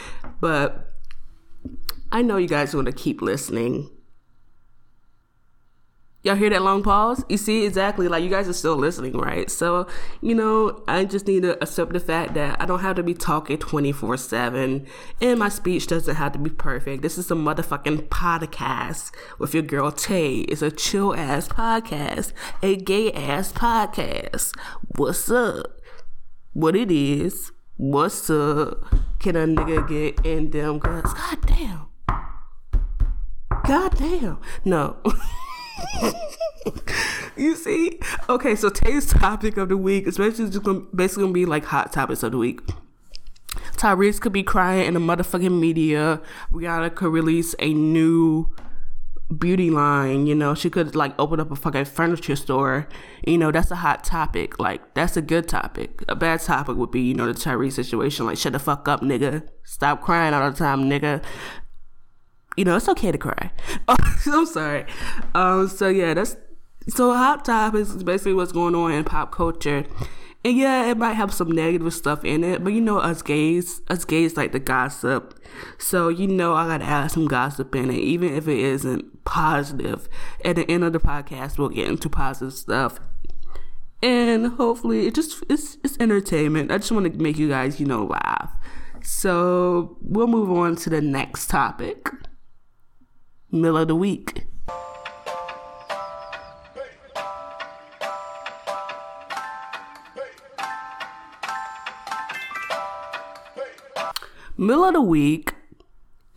But 0.41 0.93
I 2.11 2.23
know 2.23 2.37
you 2.37 2.49
guys 2.49 2.75
want 2.75 2.87
to 2.87 2.93
keep 2.93 3.23
listening. 3.23 3.91
Y'all 6.25 6.37
hear 6.37 6.51
that 6.51 6.63
long 6.63 6.85
pause? 6.85 7.25
You 7.29 7.37
see, 7.37 7.65
exactly, 7.67 8.07
like 8.07 8.23
you 8.23 8.31
guys 8.31 8.49
are 8.49 8.53
still 8.53 8.77
listening, 8.77 9.17
right? 9.17 9.51
So, 9.51 9.89
you 10.21 10.37
know, 10.37 10.85
I 10.87 11.05
just 11.05 11.27
need 11.27 11.43
to 11.43 11.61
accept 11.61 11.93
the 11.93 11.99
fact 11.99 12.35
that 12.35 12.63
I 12.63 12.65
don't 12.65 12.79
have 12.79 12.95
to 12.97 13.03
be 13.03 13.13
talking 13.13 13.59
24 13.59 14.17
7, 14.17 14.87
and 15.21 15.39
my 15.41 15.49
speech 15.49 15.89
doesn't 15.89 16.15
have 16.15 16.31
to 16.33 16.39
be 16.39 16.51
perfect. 16.51 17.03
This 17.03 17.19
is 17.19 17.29
a 17.33 17.35
motherfucking 17.35 18.09
podcast 18.09 19.11
with 19.41 19.53
your 19.53 19.65
girl 19.65 19.91
Tay. 19.91 20.43
It's 20.43 20.63
a 20.63 20.71
chill 20.71 21.13
ass 21.13 21.49
podcast, 21.49 22.33
a 22.63 22.77
gay 22.77 23.11
ass 23.11 23.53
podcast. 23.53 24.57
What's 24.97 25.29
up? 25.29 25.81
What 26.53 26.77
it 26.77 26.93
is? 26.93 27.51
What's 27.79 28.31
up? 28.31 28.95
Can 29.19 29.35
a 29.35 29.45
nigga 29.45 29.89
get 29.89 30.25
in 30.25 30.51
them 30.51 30.79
guts? 30.79 31.15
God 31.15 31.39
damn. 31.47 31.87
God 33.65 33.99
damn. 33.99 34.39
No. 34.65 35.03
you 37.37 37.57
see? 37.57 37.99
Okay, 38.29 38.55
so 38.55 38.69
today's 38.69 39.07
topic 39.07 39.57
of 39.57 39.69
the 39.69 39.77
week, 39.77 40.07
especially 40.07 40.47
just 40.47 40.63
gonna, 40.63 40.81
basically 40.95 41.25
gonna 41.25 41.33
be 41.33 41.47
like 41.47 41.65
hot 41.65 41.93
topics 41.93 42.23
of 42.23 42.33
the 42.33 42.39
week. 42.39 42.61
Tyrese 43.77 44.21
could 44.21 44.33
be 44.33 44.43
crying 44.43 44.87
in 44.87 44.95
the 44.95 45.01
motherfucking 45.01 45.59
media. 45.59 46.21
Rihanna 46.53 46.95
could 46.95 47.13
release 47.13 47.55
a 47.59 47.75
new 47.75 48.47
beauty 49.37 49.71
line. 49.71 50.27
You 50.27 50.35
know, 50.35 50.55
she 50.55 50.71
could 50.71 50.95
like 50.95 51.15
open 51.19 51.41
up 51.41 51.51
a 51.51 51.57
fucking 51.57 51.87
furniture 51.87 52.37
store. 52.37 52.89
You 53.27 53.39
know, 53.39 53.51
that's 53.51 53.71
a 53.71 53.77
hot 53.77 54.05
topic. 54.05 54.61
Like, 54.61 54.95
that's 54.95 55.17
a 55.17 55.23
good 55.23 55.49
topic. 55.49 56.05
A 56.09 56.15
bad 56.15 56.41
topic 56.41 56.77
would 56.77 56.91
be, 56.91 57.01
you 57.01 57.15
know, 57.15 57.27
the 57.27 57.33
Tyrese 57.33 57.73
situation. 57.73 58.27
Like, 58.27 58.39
shut 58.39 58.53
the 58.53 58.59
fuck 58.59 58.87
up, 58.89 59.01
nigga. 59.01 59.49
Stop 59.65 60.03
crying 60.03 60.35
all 60.35 60.51
the 60.51 60.57
time, 60.57 60.89
nigga 60.89 61.23
you 62.57 62.65
know, 62.65 62.77
it's 62.77 62.89
okay 62.89 63.13
to 63.13 63.19
cry. 63.19 63.51
Oh, 63.89 63.97
I'm 64.27 64.47
sorry. 64.47 64.87
Um, 65.35 65.67
so 65.69 65.89
yeah, 65.89 66.15
that's 66.15 66.37
so 66.89 67.13
hot 67.13 67.45
topics 67.45 67.91
is 67.91 68.05
basically 68.05 68.35
what's 68.35 68.53
going 68.53 68.75
on 68.75 68.93
in 68.93 69.03
pop 69.03 69.33
culture. 69.33 69.85
And 70.45 70.57
yeah, 70.57 70.91
it 70.91 70.97
might 70.97 71.15
have 71.15 71.33
some 71.33 71.51
negative 71.51 71.93
stuff 71.95 72.25
in 72.25 72.43
it, 72.43 72.65
but 72.65 72.73
you 72.73 72.81
know, 72.81 72.99
us 72.99 73.23
gays, 73.23 73.81
us 73.89 74.05
gays 74.05 74.37
like 74.37 74.53
the 74.53 74.59
gossip. 74.59 75.41
So 75.79 76.09
you 76.09 76.27
know, 76.27 76.55
I 76.55 76.67
gotta 76.67 76.85
add 76.85 77.11
some 77.11 77.27
gossip 77.27 77.75
in 77.75 77.91
it, 77.91 77.99
even 77.99 78.35
if 78.35 78.49
it 78.49 78.59
isn't 78.59 79.25
positive. 79.25 80.09
At 80.45 80.57
the 80.57 80.69
end 80.71 80.85
of 80.85 80.93
the 80.93 81.01
podcast, 81.01 81.59
we'll 81.59 81.69
get 81.69 81.89
into 81.89 82.09
positive 82.09 82.55
stuff, 82.55 82.99
and 84.03 84.47
hopefully, 84.55 85.07
it 85.07 85.15
just 85.15 85.45
it's 85.49 85.79
it's 85.85 85.97
entertainment. 86.01 86.73
I 86.73 86.79
just 86.79 86.91
want 86.91 87.13
to 87.13 87.23
make 87.23 87.39
you 87.39 87.49
guys, 87.49 87.79
you 87.79 87.87
know, 87.87 88.05
laugh. 88.05 88.53
So 89.03 89.97
we'll 90.01 90.27
move 90.27 90.51
on 90.51 90.77
to 90.77 90.91
the 90.91 91.01
next 91.01 91.49
topic. 91.49 92.09
Mill 93.55 93.77
of 93.77 93.89
the 93.89 93.95
week. 93.95 94.47
Mill 104.57 104.85
of 104.85 104.95
the 104.95 105.03
week 105.03 105.55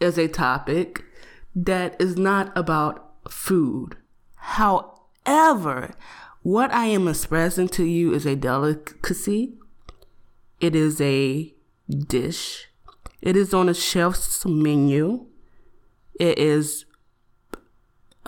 is 0.01 0.17
a 0.17 0.27
topic 0.27 1.05
that 1.55 1.95
is 2.01 2.17
not 2.17 2.51
about 2.53 3.13
food. 3.29 3.95
However, 4.35 5.93
what 6.41 6.73
I 6.73 6.85
am 6.87 7.07
expressing 7.07 7.69
to 7.69 7.85
you 7.85 8.13
is 8.13 8.25
a 8.25 8.35
delicacy. 8.35 9.53
It 10.59 10.75
is 10.75 10.99
a 10.99 11.53
dish. 11.89 12.67
It 13.21 13.37
is 13.37 13.53
on 13.53 13.69
a 13.69 13.73
chef's 13.73 14.45
menu. 14.45 15.27
It 16.19 16.37
is 16.37 16.84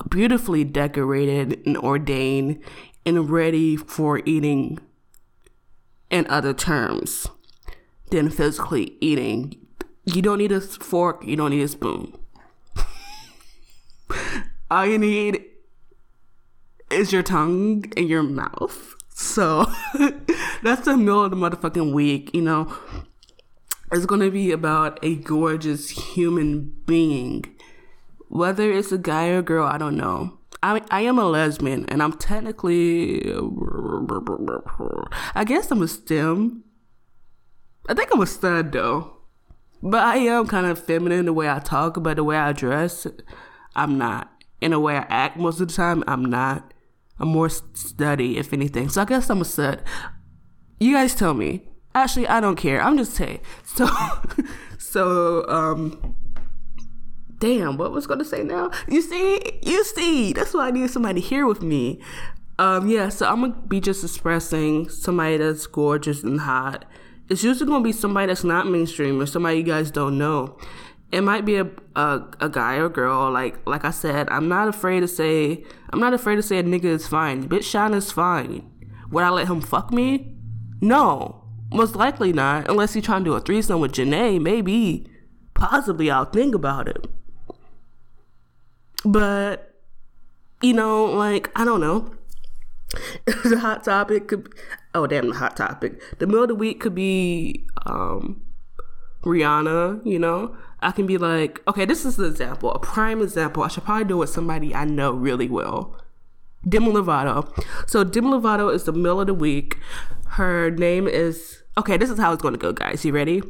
beautifully 0.10 0.64
decorated 0.64 1.62
and 1.66 1.78
ordained 1.78 2.62
and 3.06 3.30
ready 3.30 3.76
for 3.76 4.22
eating 4.26 4.80
in 6.10 6.28
other 6.28 6.54
terms 6.54 7.28
than 8.12 8.30
physically 8.30 8.98
eating. 9.02 9.56
You 10.06 10.22
don't 10.22 10.38
need 10.38 10.52
a 10.52 10.62
fork, 10.62 11.24
you 11.26 11.36
don't 11.36 11.52
need 11.52 11.62
a 11.62 11.68
spoon. 11.68 12.18
All 14.72 14.86
you 14.86 14.98
need 14.98 15.44
is 16.90 17.12
your 17.12 17.24
tongue 17.24 17.86
and 17.98 18.08
your 18.08 18.24
mouth. 18.24 18.96
So 19.10 19.66
that's 20.64 20.86
the 20.86 20.96
middle 20.96 21.24
of 21.24 21.32
the 21.32 21.38
motherfucking 21.38 21.94
week, 21.94 22.34
you 22.34 22.42
know. 22.42 22.74
It's 23.92 24.06
gonna 24.06 24.30
be 24.30 24.52
about 24.52 25.00
a 25.02 25.16
gorgeous 25.16 25.90
human 25.90 26.74
being 26.86 27.57
whether 28.30 28.72
it's 28.72 28.92
a 28.92 28.98
guy 28.98 29.28
or 29.28 29.42
girl, 29.42 29.66
I 29.66 29.78
don't 29.78 29.98
know. 29.98 30.38
I 30.64 30.82
I 30.90 31.02
am 31.02 31.20
a 31.20 31.26
lesbian, 31.26 31.86
and 31.88 32.02
I'm 32.02 32.14
technically, 32.14 33.32
I 35.36 35.44
guess 35.46 35.72
I'm 35.72 35.82
a 35.82 35.88
stem. 35.88 36.64
I 37.88 37.94
think 37.94 38.10
I'm 38.12 38.22
a 38.22 38.28
stud 38.28 38.72
though, 38.72 39.18
but 39.82 40.04
I 40.04 40.18
am 40.18 40.48
kind 40.48 40.66
of 40.66 40.84
feminine 40.84 41.26
the 41.26 41.34
way 41.34 41.50
I 41.50 41.60
talk, 41.60 42.02
but 42.02 42.16
the 42.16 42.24
way 42.24 42.38
I 42.38 42.52
dress, 42.54 43.08
I'm 43.76 43.98
not. 43.98 44.32
In 44.60 44.72
the 44.72 44.80
way 44.80 44.96
I 44.96 45.06
act 45.10 45.38
most 45.38 45.62
of 45.62 45.68
the 45.68 45.74
time, 45.74 46.04
I'm 46.08 46.26
not. 46.26 46.74
I'm 47.20 47.30
more 47.30 47.48
studdy, 47.48 48.38
if 48.38 48.54
anything. 48.54 48.90
So 48.90 49.02
I 49.02 49.06
guess 49.06 49.30
I'm 49.30 49.42
a 49.42 49.46
stud. 49.46 49.84
You 50.80 50.94
guys 50.94 51.16
tell 51.16 51.34
me. 51.34 51.68
Actually, 51.96 52.28
I 52.28 52.40
don't 52.40 52.56
care. 52.56 52.82
I'm 52.82 52.98
just 52.98 53.14
saying. 53.14 53.40
So, 53.64 53.88
so 54.78 55.48
um, 55.50 56.16
damn, 57.40 57.78
what 57.78 57.92
was 57.92 58.08
to 58.08 58.26
say 58.26 58.44
now? 58.44 58.72
You 58.88 59.02
see, 59.02 59.60
you 59.62 59.84
see, 59.84 60.34
that's 60.34 60.54
why 60.54 60.68
I 60.68 60.72
need 60.72 60.90
somebody 60.90 61.22
here 61.22 61.46
with 61.46 61.62
me. 61.62 62.02
Um, 62.60 62.88
yeah, 62.88 63.10
so 63.10 63.28
I'm 63.28 63.42
gonna 63.42 63.54
be 63.68 63.80
just 63.80 64.04
expressing 64.04 64.90
somebody 64.90 65.38
that's 65.38 65.68
gorgeous 65.68 66.24
and 66.24 66.42
hot. 66.42 66.86
It's 67.30 67.44
usually 67.44 67.70
gonna 67.70 67.84
be 67.84 67.92
somebody 67.92 68.28
that's 68.28 68.44
not 68.44 68.68
mainstream 68.68 69.22
or 69.22 69.26
somebody 69.28 69.58
you 69.58 69.64
guys 69.64 69.92
don't 69.92 70.18
know. 70.18 70.58
It 71.12 71.22
might 71.22 71.46
be 71.46 71.58
a, 71.58 71.70
a 71.96 72.22
a 72.40 72.50
guy 72.50 72.78
or 72.78 72.90
girl. 72.90 73.32
Like 73.32 73.66
like 73.68 73.86
I 73.86 73.92
said, 73.92 74.28
I'm 74.30 74.48
not 74.48 74.68
afraid 74.68 75.02
to 75.02 75.08
say 75.08 75.64
I'm 75.92 76.00
not 76.00 76.14
afraid 76.14 76.38
to 76.38 76.44
say 76.44 76.58
a 76.58 76.64
nigga 76.64 76.86
is 76.86 77.08
fine. 77.08 77.48
Bitch, 77.48 77.64
Shine 77.64 77.94
is 77.94 78.12
fine. 78.12 78.70
Would 79.12 79.24
I 79.24 79.30
let 79.30 79.48
him 79.48 79.62
fuck 79.62 79.94
me? 79.94 80.36
No, 80.82 81.44
most 81.72 81.96
likely 81.96 82.34
not. 82.34 82.70
Unless 82.70 82.94
he's 82.94 83.06
trying 83.06 83.24
to 83.24 83.30
do 83.30 83.36
a 83.36 83.40
threesome 83.40 83.80
with 83.80 83.94
Janae, 83.94 84.42
maybe, 84.42 85.08
possibly 85.54 86.10
I'll 86.10 86.26
think 86.26 86.56
about 86.56 86.88
it. 86.88 87.06
But 89.06 89.74
you 90.62 90.74
know, 90.74 91.06
like 91.06 91.50
I 91.56 91.66
don't 91.66 91.82
know. 91.82 92.14
the 93.44 93.60
hot 93.60 93.84
topic 93.84 94.30
could 94.30 94.54
oh 94.96 95.08
damn 95.08 95.30
the 95.30 95.36
hot 95.36 95.58
topic. 95.58 96.02
The 96.20 96.28
middle 96.28 96.44
of 96.44 96.50
the 96.50 96.56
week 96.56 96.80
could 96.80 96.96
be 96.96 97.66
um 97.86 98.42
Rihanna, 99.24 100.06
you 100.06 100.20
know. 100.20 100.56
I 100.80 100.92
can 100.92 101.08
be 101.08 101.18
like, 101.18 101.62
okay, 101.68 101.86
this 101.86 102.06
is 102.06 102.20
an 102.20 102.26
example, 102.26 102.72
a 102.72 102.80
prime 102.80 103.22
example. 103.22 103.64
I 103.64 103.68
should 103.68 103.84
probably 103.84 104.06
do 104.06 104.16
it 104.16 104.20
with 104.20 104.30
somebody 104.30 104.76
I 104.76 104.86
know 104.86 105.12
really 105.12 105.50
well. 105.50 106.00
Demi 106.68 106.92
Lovato. 106.92 107.48
So 107.88 108.04
Demi 108.04 108.30
Lovato 108.30 108.74
is 108.74 108.84
the 108.84 108.94
middle 108.94 109.22
of 109.22 109.28
the 109.28 109.34
week. 109.34 109.78
Her 110.32 110.70
name 110.72 111.08
is 111.08 111.64
okay. 111.78 111.98
This 111.98 112.10
is 112.10 112.20
how 112.20 112.32
it's 112.34 112.42
going 112.42 112.54
to 112.54 112.60
go, 112.60 112.74
guys. 112.74 113.04
You 113.06 113.12
ready? 113.12 113.42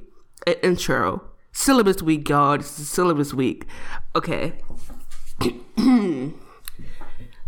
Intro. 0.63 1.23
Syllabus 1.51 2.01
week, 2.01 2.29
y'all. 2.29 2.57
This 2.57 2.79
is 2.79 2.89
syllabus 2.89 3.33
week. 3.33 3.65
Okay. 4.15 4.53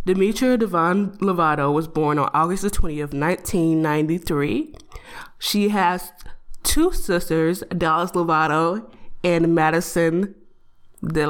Demetria 0.04 0.56
Devonne 0.56 1.16
Lovato 1.18 1.72
was 1.72 1.86
born 1.88 2.18
on 2.18 2.30
August 2.32 2.62
the 2.62 2.70
20th, 2.70 3.12
1993. 3.12 4.74
She 5.38 5.68
has 5.70 6.12
two 6.62 6.92
sisters, 6.92 7.62
Dallas 7.76 8.12
Lovato 8.12 8.90
and 9.22 9.54
Madison 9.54 10.34
De 11.02 11.26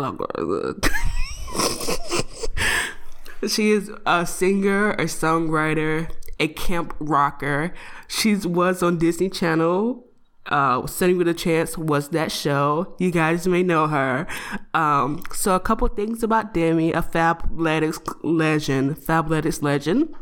She 3.49 3.71
is 3.71 3.91
a 4.05 4.27
singer, 4.27 4.91
a 4.93 5.05
songwriter, 5.05 6.11
a 6.39 6.49
camp 6.49 6.95
rocker. 7.01 7.73
She 8.07 8.37
was 8.37 8.83
on 8.83 8.99
Disney 8.99 9.31
Channel. 9.31 10.05
Uh, 10.47 10.87
Sonny 10.87 11.15
with 11.15 11.29
a 11.29 11.35
Chance 11.35 11.79
was 11.79 12.09
that 12.09 12.33
show. 12.33 12.95
You 12.99 13.11
guys 13.11 13.47
may 13.47 13.63
know 13.63 13.87
her. 13.87 14.27
Um, 14.75 15.23
so 15.33 15.55
a 15.55 15.61
couple 15.61 15.87
things 15.89 16.23
about 16.23 16.55
Demi, 16.55 16.93
a 16.93 17.03
Fabletics 17.03 18.01
legend, 18.23 18.97
Fabletics 18.97 19.63
legend. 19.63 20.15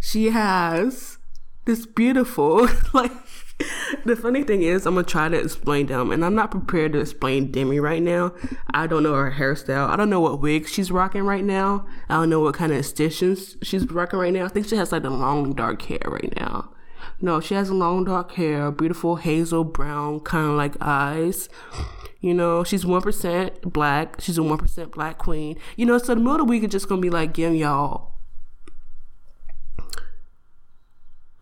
She 0.00 0.30
has 0.30 1.18
this 1.66 1.86
beautiful, 1.86 2.68
like, 2.92 3.12
the 4.04 4.16
funny 4.16 4.42
thing 4.42 4.62
is, 4.62 4.86
I'm 4.86 4.94
gonna 4.94 5.06
try 5.06 5.28
to 5.28 5.38
explain 5.38 5.86
them, 5.86 6.10
and 6.10 6.24
I'm 6.24 6.34
not 6.34 6.50
prepared 6.50 6.92
to 6.94 7.00
explain 7.00 7.52
Demi 7.52 7.78
right 7.78 8.02
now. 8.02 8.34
I 8.72 8.86
don't 8.86 9.02
know 9.02 9.14
her 9.14 9.32
hairstyle. 9.32 9.88
I 9.88 9.96
don't 9.96 10.10
know 10.10 10.20
what 10.20 10.40
wig 10.40 10.66
she's 10.66 10.90
rocking 10.90 11.24
right 11.24 11.44
now. 11.44 11.86
I 12.08 12.14
don't 12.14 12.30
know 12.30 12.40
what 12.40 12.54
kind 12.54 12.72
of 12.72 12.78
extensions 12.78 13.56
she's 13.62 13.88
rocking 13.90 14.18
right 14.18 14.32
now. 14.32 14.46
I 14.46 14.48
think 14.48 14.66
she 14.66 14.76
has 14.76 14.92
like 14.92 15.02
the 15.02 15.10
long 15.10 15.52
dark 15.52 15.82
hair 15.82 16.00
right 16.06 16.32
now. 16.36 16.72
No, 17.20 17.40
she 17.40 17.54
has 17.54 17.70
long 17.70 18.04
dark 18.04 18.32
hair, 18.32 18.70
beautiful 18.70 19.16
hazel 19.16 19.64
brown, 19.64 20.20
kind 20.20 20.48
of 20.48 20.56
like 20.56 20.74
eyes. 20.80 21.48
You 22.20 22.34
know, 22.34 22.64
she's 22.64 22.84
one 22.84 23.02
percent 23.02 23.72
black. 23.72 24.20
She's 24.20 24.38
a 24.38 24.42
one 24.42 24.58
percent 24.58 24.92
black 24.92 25.18
queen. 25.18 25.56
You 25.76 25.86
know, 25.86 25.98
so 25.98 26.14
the 26.14 26.16
middle 26.16 26.32
of 26.32 26.38
the 26.38 26.44
week 26.44 26.64
is 26.64 26.70
just 26.70 26.88
gonna 26.88 27.00
be 27.00 27.10
like 27.10 27.32
giving 27.32 27.58
y'all 27.58 28.10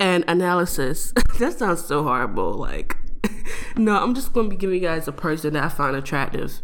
and 0.00 0.24
analysis. 0.28 1.12
that 1.38 1.58
sounds 1.58 1.84
so 1.84 2.02
horrible. 2.02 2.52
Like, 2.52 2.96
no, 3.76 4.02
I'm 4.02 4.14
just 4.14 4.32
to 4.34 4.48
be 4.48 4.56
giving 4.56 4.76
you 4.76 4.82
guys 4.82 5.08
a 5.08 5.12
person 5.12 5.54
that 5.54 5.64
I 5.64 5.68
find 5.68 5.96
attractive. 5.96 6.60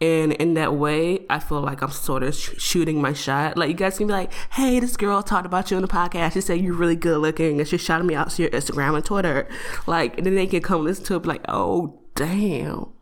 And 0.00 0.32
in 0.32 0.54
that 0.54 0.74
way, 0.74 1.24
I 1.30 1.38
feel 1.38 1.60
like 1.60 1.80
I'm 1.80 1.90
sort 1.90 2.22
of 2.22 2.34
sh- 2.34 2.58
shooting 2.58 3.00
my 3.00 3.12
shot. 3.12 3.56
Like, 3.56 3.68
you 3.68 3.74
guys 3.74 3.96
can 3.96 4.06
be 4.06 4.12
like, 4.12 4.32
hey, 4.52 4.80
this 4.80 4.96
girl 4.96 5.22
talked 5.22 5.46
about 5.46 5.70
you 5.70 5.76
on 5.76 5.82
the 5.82 5.88
podcast. 5.88 6.32
She 6.32 6.40
said 6.40 6.60
you're 6.60 6.74
really 6.74 6.96
good 6.96 7.18
looking. 7.18 7.60
And 7.60 7.68
she 7.68 7.78
shouted 7.78 8.04
me 8.04 8.14
out 8.14 8.30
to 8.30 8.42
your 8.42 8.50
Instagram 8.50 8.96
and 8.96 9.04
Twitter. 9.04 9.48
Like, 9.86 10.16
and 10.18 10.26
then 10.26 10.34
they 10.34 10.46
can 10.46 10.62
come 10.62 10.84
listen 10.84 11.04
to 11.06 11.16
it, 11.16 11.22
be 11.22 11.28
like, 11.28 11.44
oh, 11.48 12.00
damn. 12.14 12.92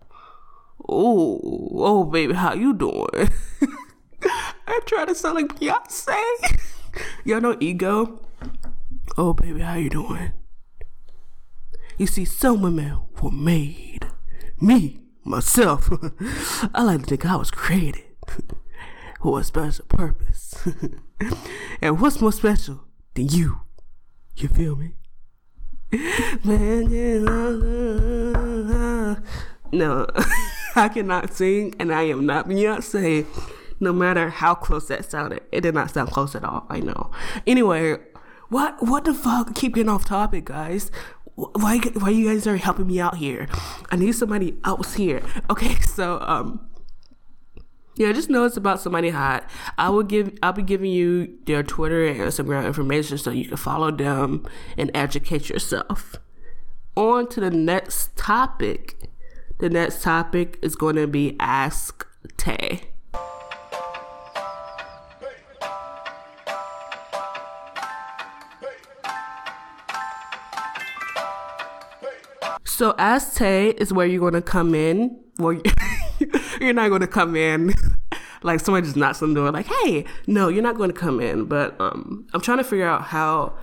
Oh, 0.88 1.68
oh, 1.74 2.04
baby, 2.04 2.34
how 2.34 2.54
you 2.54 2.74
doing? 2.74 3.30
I 4.66 4.80
try 4.84 5.04
to 5.04 5.14
sound 5.14 5.36
like 5.36 5.58
Beyonce. 5.58 6.60
Y'all 7.24 7.40
know 7.40 7.56
ego? 7.60 8.20
Oh, 9.16 9.32
baby, 9.32 9.60
how 9.60 9.74
you 9.74 9.90
doing? 9.90 10.32
You 11.98 12.06
see, 12.06 12.24
some 12.24 12.62
women 12.62 12.98
were 13.20 13.30
made. 13.30 14.08
Me, 14.60 15.01
myself, 15.24 15.90
I 16.74 16.82
like 16.82 17.00
to 17.02 17.06
think 17.06 17.26
I 17.26 17.36
was 17.36 17.50
created 17.50 18.04
for 19.22 19.40
a 19.40 19.44
special 19.44 19.84
purpose. 19.86 20.54
and 21.82 22.00
what's 22.00 22.20
more 22.20 22.32
special 22.32 22.80
than 23.14 23.28
you? 23.28 23.60
You 24.36 24.48
feel 24.48 24.76
me? 24.76 24.94
No, 29.72 30.06
I 30.74 30.88
cannot 30.88 31.34
sing, 31.34 31.74
and 31.78 31.92
I 31.92 32.02
am 32.02 32.26
not 32.26 32.48
Beyonce. 32.48 33.26
No 33.80 33.92
matter 33.92 34.30
how 34.30 34.54
close 34.54 34.88
that 34.88 35.10
sounded, 35.10 35.42
it 35.50 35.62
did 35.62 35.74
not 35.74 35.90
sound 35.90 36.10
close 36.10 36.34
at 36.34 36.44
all. 36.44 36.66
I 36.70 36.80
know. 36.80 37.10
Anyway, 37.46 37.98
what 38.48 38.82
what 38.82 39.04
the 39.04 39.14
fuck? 39.14 39.54
Keep 39.54 39.74
getting 39.74 39.88
off 39.90 40.04
topic, 40.04 40.44
guys. 40.46 40.90
Why 41.34 41.78
why 41.78 42.10
you 42.10 42.28
guys 42.28 42.46
aren't 42.46 42.62
helping 42.62 42.86
me 42.86 43.00
out 43.00 43.16
here? 43.16 43.48
I 43.90 43.96
need 43.96 44.12
somebody 44.12 44.56
else 44.64 44.94
here. 44.94 45.22
Okay, 45.50 45.76
so 45.80 46.18
um. 46.22 46.68
Yeah, 47.94 48.10
just 48.12 48.30
know 48.30 48.44
it's 48.44 48.56
about 48.56 48.80
somebody 48.80 49.10
hot. 49.10 49.48
I 49.76 49.90
will 49.90 50.02
give 50.02 50.38
I'll 50.42 50.52
be 50.54 50.62
giving 50.62 50.90
you 50.90 51.38
their 51.44 51.62
Twitter 51.62 52.06
and 52.06 52.20
Instagram 52.20 52.66
information 52.66 53.18
so 53.18 53.30
you 53.30 53.46
can 53.46 53.58
follow 53.58 53.90
them 53.90 54.46
and 54.78 54.90
educate 54.94 55.50
yourself. 55.50 56.16
On 56.96 57.28
to 57.28 57.40
the 57.40 57.50
next 57.50 58.16
topic. 58.16 58.96
The 59.58 59.68
next 59.68 60.02
topic 60.02 60.58
is 60.62 60.74
going 60.74 60.96
to 60.96 61.06
be 61.06 61.36
Ask 61.38 62.06
Tay. 62.36 62.91
So 72.64 72.94
Ask 72.98 73.36
Tay 73.36 73.70
is 73.70 73.92
where 73.92 74.06
you're 74.06 74.20
going 74.20 74.34
to 74.34 74.42
come 74.42 74.74
in. 74.74 75.18
Well, 75.38 75.60
you're 76.60 76.74
not 76.74 76.88
going 76.88 77.00
to 77.00 77.06
come 77.06 77.36
in 77.36 77.72
like 78.42 78.60
someone 78.60 78.84
just 78.84 78.96
knocks 78.96 79.22
on 79.22 79.34
the 79.34 79.40
door 79.40 79.50
like, 79.50 79.66
hey, 79.66 80.04
no, 80.26 80.48
you're 80.48 80.62
not 80.62 80.76
going 80.76 80.90
to 80.90 80.98
come 80.98 81.20
in. 81.20 81.46
But 81.46 81.80
um, 81.80 82.26
I'm 82.32 82.40
trying 82.40 82.58
to 82.58 82.64
figure 82.64 82.86
out 82.86 83.02
how 83.04 83.54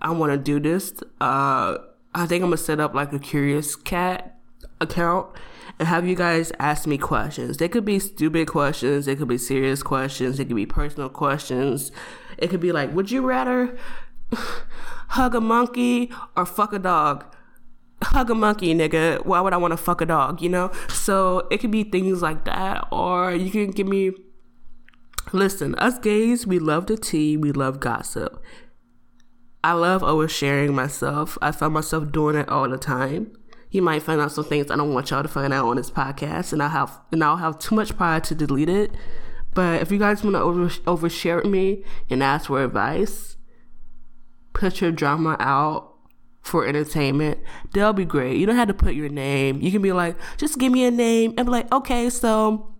I 0.00 0.10
want 0.10 0.32
to 0.32 0.38
do 0.38 0.60
this. 0.60 0.92
Uh, 1.20 1.78
I 2.14 2.26
think 2.26 2.44
I'm 2.44 2.50
to 2.50 2.56
set 2.56 2.80
up 2.80 2.94
like 2.94 3.12
a 3.12 3.18
Curious 3.18 3.76
Cat 3.76 4.38
account 4.80 5.28
and 5.78 5.88
have 5.88 6.06
you 6.06 6.14
guys 6.14 6.52
ask 6.58 6.86
me 6.86 6.98
questions. 6.98 7.56
They 7.56 7.68
could 7.68 7.84
be 7.84 7.98
stupid 7.98 8.48
questions, 8.48 9.06
they 9.06 9.16
could 9.16 9.28
be 9.28 9.38
serious 9.38 9.82
questions, 9.82 10.38
it 10.38 10.46
could 10.46 10.56
be 10.56 10.66
personal 10.66 11.08
questions. 11.08 11.92
It 12.38 12.50
could 12.50 12.60
be 12.60 12.72
like, 12.72 12.92
would 12.92 13.10
you 13.10 13.22
rather 13.22 13.78
hug 14.32 15.34
a 15.34 15.40
monkey 15.40 16.10
or 16.36 16.44
fuck 16.44 16.72
a 16.72 16.78
dog? 16.78 17.24
Hug 18.02 18.30
a 18.30 18.34
monkey, 18.34 18.74
nigga. 18.74 19.24
Why 19.24 19.40
would 19.40 19.52
I 19.52 19.56
want 19.56 19.72
to 19.72 19.76
fuck 19.76 20.00
a 20.00 20.06
dog, 20.06 20.42
you 20.42 20.48
know? 20.48 20.70
So 20.88 21.46
it 21.50 21.58
could 21.58 21.70
be 21.70 21.84
things 21.84 22.22
like 22.22 22.44
that. 22.44 22.86
Or 22.90 23.32
you 23.32 23.50
can 23.50 23.70
give 23.70 23.86
me 23.86 24.12
listen, 25.32 25.74
us 25.76 25.98
gays, 25.98 26.46
we 26.46 26.58
love 26.58 26.86
the 26.86 26.96
tea, 26.96 27.36
we 27.36 27.52
love 27.52 27.80
gossip. 27.80 28.42
I 29.64 29.72
love 29.72 30.02
oversharing 30.02 30.74
myself. 30.74 31.38
I 31.40 31.52
find 31.52 31.72
myself 31.72 32.10
doing 32.10 32.36
it 32.36 32.48
all 32.48 32.68
the 32.68 32.78
time 32.78 33.32
you 33.72 33.80
might 33.80 34.02
find 34.02 34.20
out 34.20 34.30
some 34.30 34.44
things 34.44 34.70
I 34.70 34.76
don't 34.76 34.92
want 34.92 35.10
y'all 35.10 35.22
to 35.22 35.28
find 35.28 35.52
out 35.52 35.66
on 35.66 35.76
this 35.76 35.90
podcast, 35.90 36.52
and 36.52 36.62
I'll 36.62 36.68
have 36.68 37.00
and 37.10 37.24
I'll 37.24 37.38
have 37.38 37.58
too 37.58 37.74
much 37.74 37.96
pride 37.96 38.22
to 38.24 38.34
delete 38.34 38.68
it. 38.68 38.92
But 39.54 39.80
if 39.80 39.90
you 39.90 39.98
guys 39.98 40.22
want 40.22 40.36
to 40.36 40.40
over 40.40 40.68
overshare 40.68 41.36
with 41.36 41.50
me 41.50 41.82
and 42.10 42.22
ask 42.22 42.46
for 42.46 42.62
advice, 42.62 43.36
put 44.52 44.82
your 44.82 44.92
drama 44.92 45.36
out 45.40 45.91
for 46.42 46.66
entertainment. 46.66 47.38
they'll 47.72 47.92
be 47.92 48.04
great. 48.04 48.36
You 48.36 48.46
don't 48.46 48.56
have 48.56 48.68
to 48.68 48.74
put 48.74 48.94
your 48.94 49.08
name. 49.08 49.60
You 49.60 49.70
can 49.70 49.80
be 49.80 49.92
like, 49.92 50.16
just 50.36 50.58
give 50.58 50.72
me 50.72 50.84
a 50.84 50.90
name 50.90 51.34
and 51.36 51.46
be 51.46 51.52
like, 51.52 51.72
okay, 51.72 52.10
so 52.10 52.74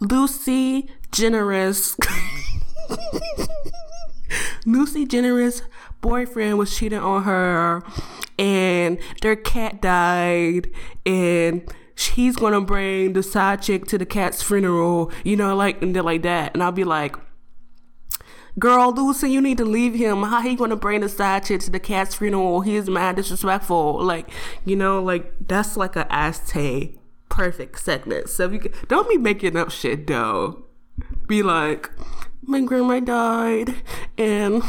Lucy 0.00 0.90
Generous. 1.10 1.96
Lucy 4.64 5.04
Generous 5.04 5.62
boyfriend 6.00 6.56
was 6.58 6.76
cheating 6.76 6.98
on 6.98 7.24
her 7.24 7.82
and 8.38 8.98
their 9.20 9.36
cat 9.36 9.82
died 9.82 10.70
and 11.04 11.68
he's 11.96 12.36
gonna 12.36 12.60
bring 12.60 13.12
the 13.12 13.22
side 13.22 13.62
chick 13.62 13.86
to 13.86 13.98
the 13.98 14.06
cat's 14.06 14.42
funeral, 14.42 15.12
you 15.24 15.36
know, 15.36 15.54
like 15.54 15.82
and 15.82 15.94
like 15.96 16.22
that. 16.22 16.54
And 16.54 16.62
I'll 16.62 16.72
be 16.72 16.84
like, 16.84 17.16
Girl, 18.58 18.92
Lucy, 18.92 19.30
you 19.30 19.40
need 19.40 19.58
to 19.58 19.64
leave 19.64 19.94
him. 19.94 20.22
How 20.24 20.42
he 20.42 20.54
gonna 20.54 20.76
bring 20.76 21.00
the 21.00 21.08
side 21.08 21.44
chick 21.44 21.60
to 21.62 21.70
the 21.70 21.80
cat's 21.80 22.14
funeral? 22.14 22.60
He's 22.60 22.88
mad 22.88 23.16
disrespectful. 23.16 24.02
Like, 24.02 24.28
you 24.64 24.76
know, 24.76 25.02
like 25.02 25.32
that's 25.48 25.76
like 25.76 25.96
a 25.96 26.10
Ask 26.12 26.54
perfect 27.30 27.80
segment. 27.80 28.28
So 28.28 28.50
you 28.50 28.58
can, 28.58 28.72
don't 28.88 29.08
be 29.08 29.16
making 29.16 29.56
up 29.56 29.70
shit 29.70 30.06
though. 30.06 30.64
be 31.26 31.42
like, 31.42 31.90
my 32.44 32.60
grandma 32.60 33.00
died 33.00 33.74
and 34.18 34.62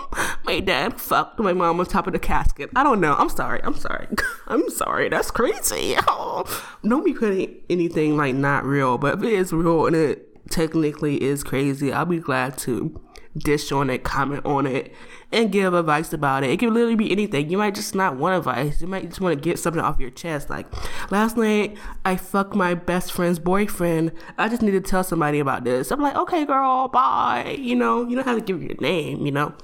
my 0.44 0.60
dad 0.60 1.00
fucked 1.00 1.38
my 1.38 1.52
mom 1.52 1.78
on 1.78 1.86
top 1.86 2.06
of 2.06 2.14
the 2.14 2.18
casket. 2.18 2.70
I 2.74 2.82
don't 2.82 3.00
know. 3.00 3.14
I'm 3.14 3.28
sorry. 3.28 3.60
I'm 3.62 3.76
sorry. 3.76 4.08
I'm 4.48 4.68
sorry. 4.70 5.08
That's 5.08 5.30
crazy. 5.30 5.94
Don't 6.82 7.04
be 7.04 7.12
putting 7.12 7.56
anything 7.70 8.16
like 8.16 8.34
not 8.34 8.64
real, 8.64 8.98
but 8.98 9.18
if 9.18 9.22
it 9.22 9.32
is 9.32 9.52
real 9.52 9.86
and 9.86 9.94
it 9.94 10.50
technically 10.50 11.22
is 11.22 11.44
crazy, 11.44 11.92
I'll 11.92 12.06
be 12.06 12.18
glad 12.18 12.56
to 12.58 12.98
dish 13.38 13.72
on 13.72 13.90
it, 13.90 14.04
comment 14.04 14.44
on 14.44 14.66
it, 14.66 14.92
and 15.32 15.52
give 15.52 15.74
advice 15.74 16.12
about 16.12 16.44
it. 16.44 16.50
It 16.50 16.58
can 16.58 16.72
literally 16.72 16.94
be 16.94 17.10
anything. 17.10 17.50
You 17.50 17.58
might 17.58 17.74
just 17.74 17.94
not 17.94 18.16
want 18.16 18.36
advice. 18.36 18.80
You 18.80 18.86
might 18.86 19.08
just 19.08 19.20
want 19.20 19.36
to 19.36 19.40
get 19.40 19.58
something 19.58 19.82
off 19.82 20.00
your 20.00 20.10
chest. 20.10 20.50
Like 20.50 20.66
last 21.10 21.36
night, 21.36 21.76
I 22.04 22.16
fucked 22.16 22.54
my 22.54 22.74
best 22.74 23.12
friend's 23.12 23.38
boyfriend. 23.38 24.12
I 24.36 24.48
just 24.48 24.62
need 24.62 24.72
to 24.72 24.80
tell 24.80 25.04
somebody 25.04 25.38
about 25.38 25.64
this. 25.64 25.90
I'm 25.90 26.00
like, 26.00 26.16
okay, 26.16 26.44
girl, 26.44 26.88
bye. 26.88 27.56
You 27.58 27.76
know, 27.76 28.06
you 28.06 28.16
don't 28.16 28.26
have 28.26 28.38
to 28.38 28.44
give 28.44 28.62
your 28.62 28.76
name. 28.80 29.24
You 29.24 29.32
know, 29.32 29.54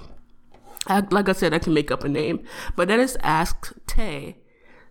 I, 0.87 1.03
like 1.11 1.29
I 1.29 1.33
said, 1.33 1.55
I 1.55 1.59
can 1.59 1.75
make 1.75 1.91
up 1.91 2.05
a 2.05 2.09
name, 2.09 2.45
but 2.77 2.89
that 2.89 3.01
is 3.01 3.17
Ask 3.23 3.73
Tay. 3.87 4.39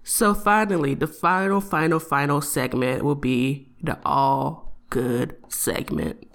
So 0.04 0.34
finally, 0.34 0.96
the 0.96 1.08
final, 1.08 1.62
final, 1.62 2.00
final 2.00 2.41
segment 2.41 3.04
will 3.04 3.15
be 3.15 3.69
the 3.82 3.98
all 4.04 4.76
good 4.89 5.36
segment. 5.48 6.28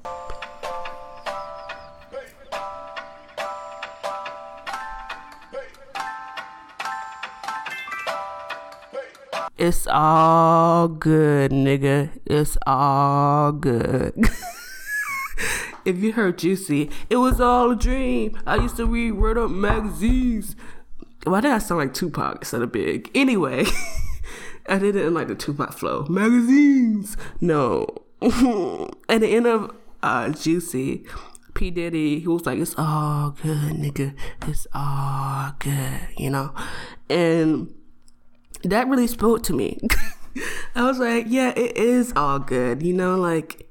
It's 9.59 9.89
all 9.91 10.87
good, 10.87 11.51
nigga. 11.51 12.11
It's 12.25 12.57
all 12.65 13.51
good. 13.51 14.15
if 15.85 15.99
you 15.99 16.13
heard 16.13 16.39
Juicy, 16.39 16.91
it 17.11 17.17
was 17.17 17.41
all 17.41 17.73
a 17.73 17.77
dream. 17.77 18.39
I 18.47 18.55
used 18.55 18.77
to 18.77 18.87
read 18.87 19.13
Word 19.13 19.37
Up 19.37 19.51
magazines. 19.51 20.55
Why 21.25 21.41
did 21.41 21.51
I 21.51 21.59
sound 21.59 21.81
like 21.81 21.93
Tupac 21.93 22.37
instead 22.37 22.63
of 22.63 22.71
Big? 22.71 23.11
Anyway, 23.17 23.65
I 24.69 24.79
didn't 24.79 25.13
like 25.13 25.27
the 25.27 25.35
Tupac 25.35 25.73
flow. 25.73 26.07
Magazines. 26.09 27.17
No. 27.41 27.85
At 29.09 29.23
the 29.23 29.29
end 29.29 29.49
of 29.49 29.75
uh, 30.05 30.29
Juicy, 30.29 31.05
P. 31.55 31.73
Diddy, 31.73 32.21
he 32.21 32.29
was 32.29 32.47
like, 32.47 32.61
it's 32.61 32.77
all 32.79 33.31
good, 33.43 33.75
nigga. 33.75 34.15
It's 34.47 34.69
all 34.73 35.51
good, 35.59 36.01
you 36.17 36.31
know? 36.31 36.55
And 37.11 37.75
that 38.65 38.89
really 38.89 39.07
spoke 39.07 39.43
to 39.45 39.53
me. 39.53 39.79
I 40.75 40.83
was 40.83 40.99
like, 40.99 41.27
yeah, 41.29 41.53
it 41.57 41.77
is 41.77 42.13
all 42.15 42.39
good. 42.39 42.83
You 42.83 42.95
know, 42.95 43.17
like 43.17 43.69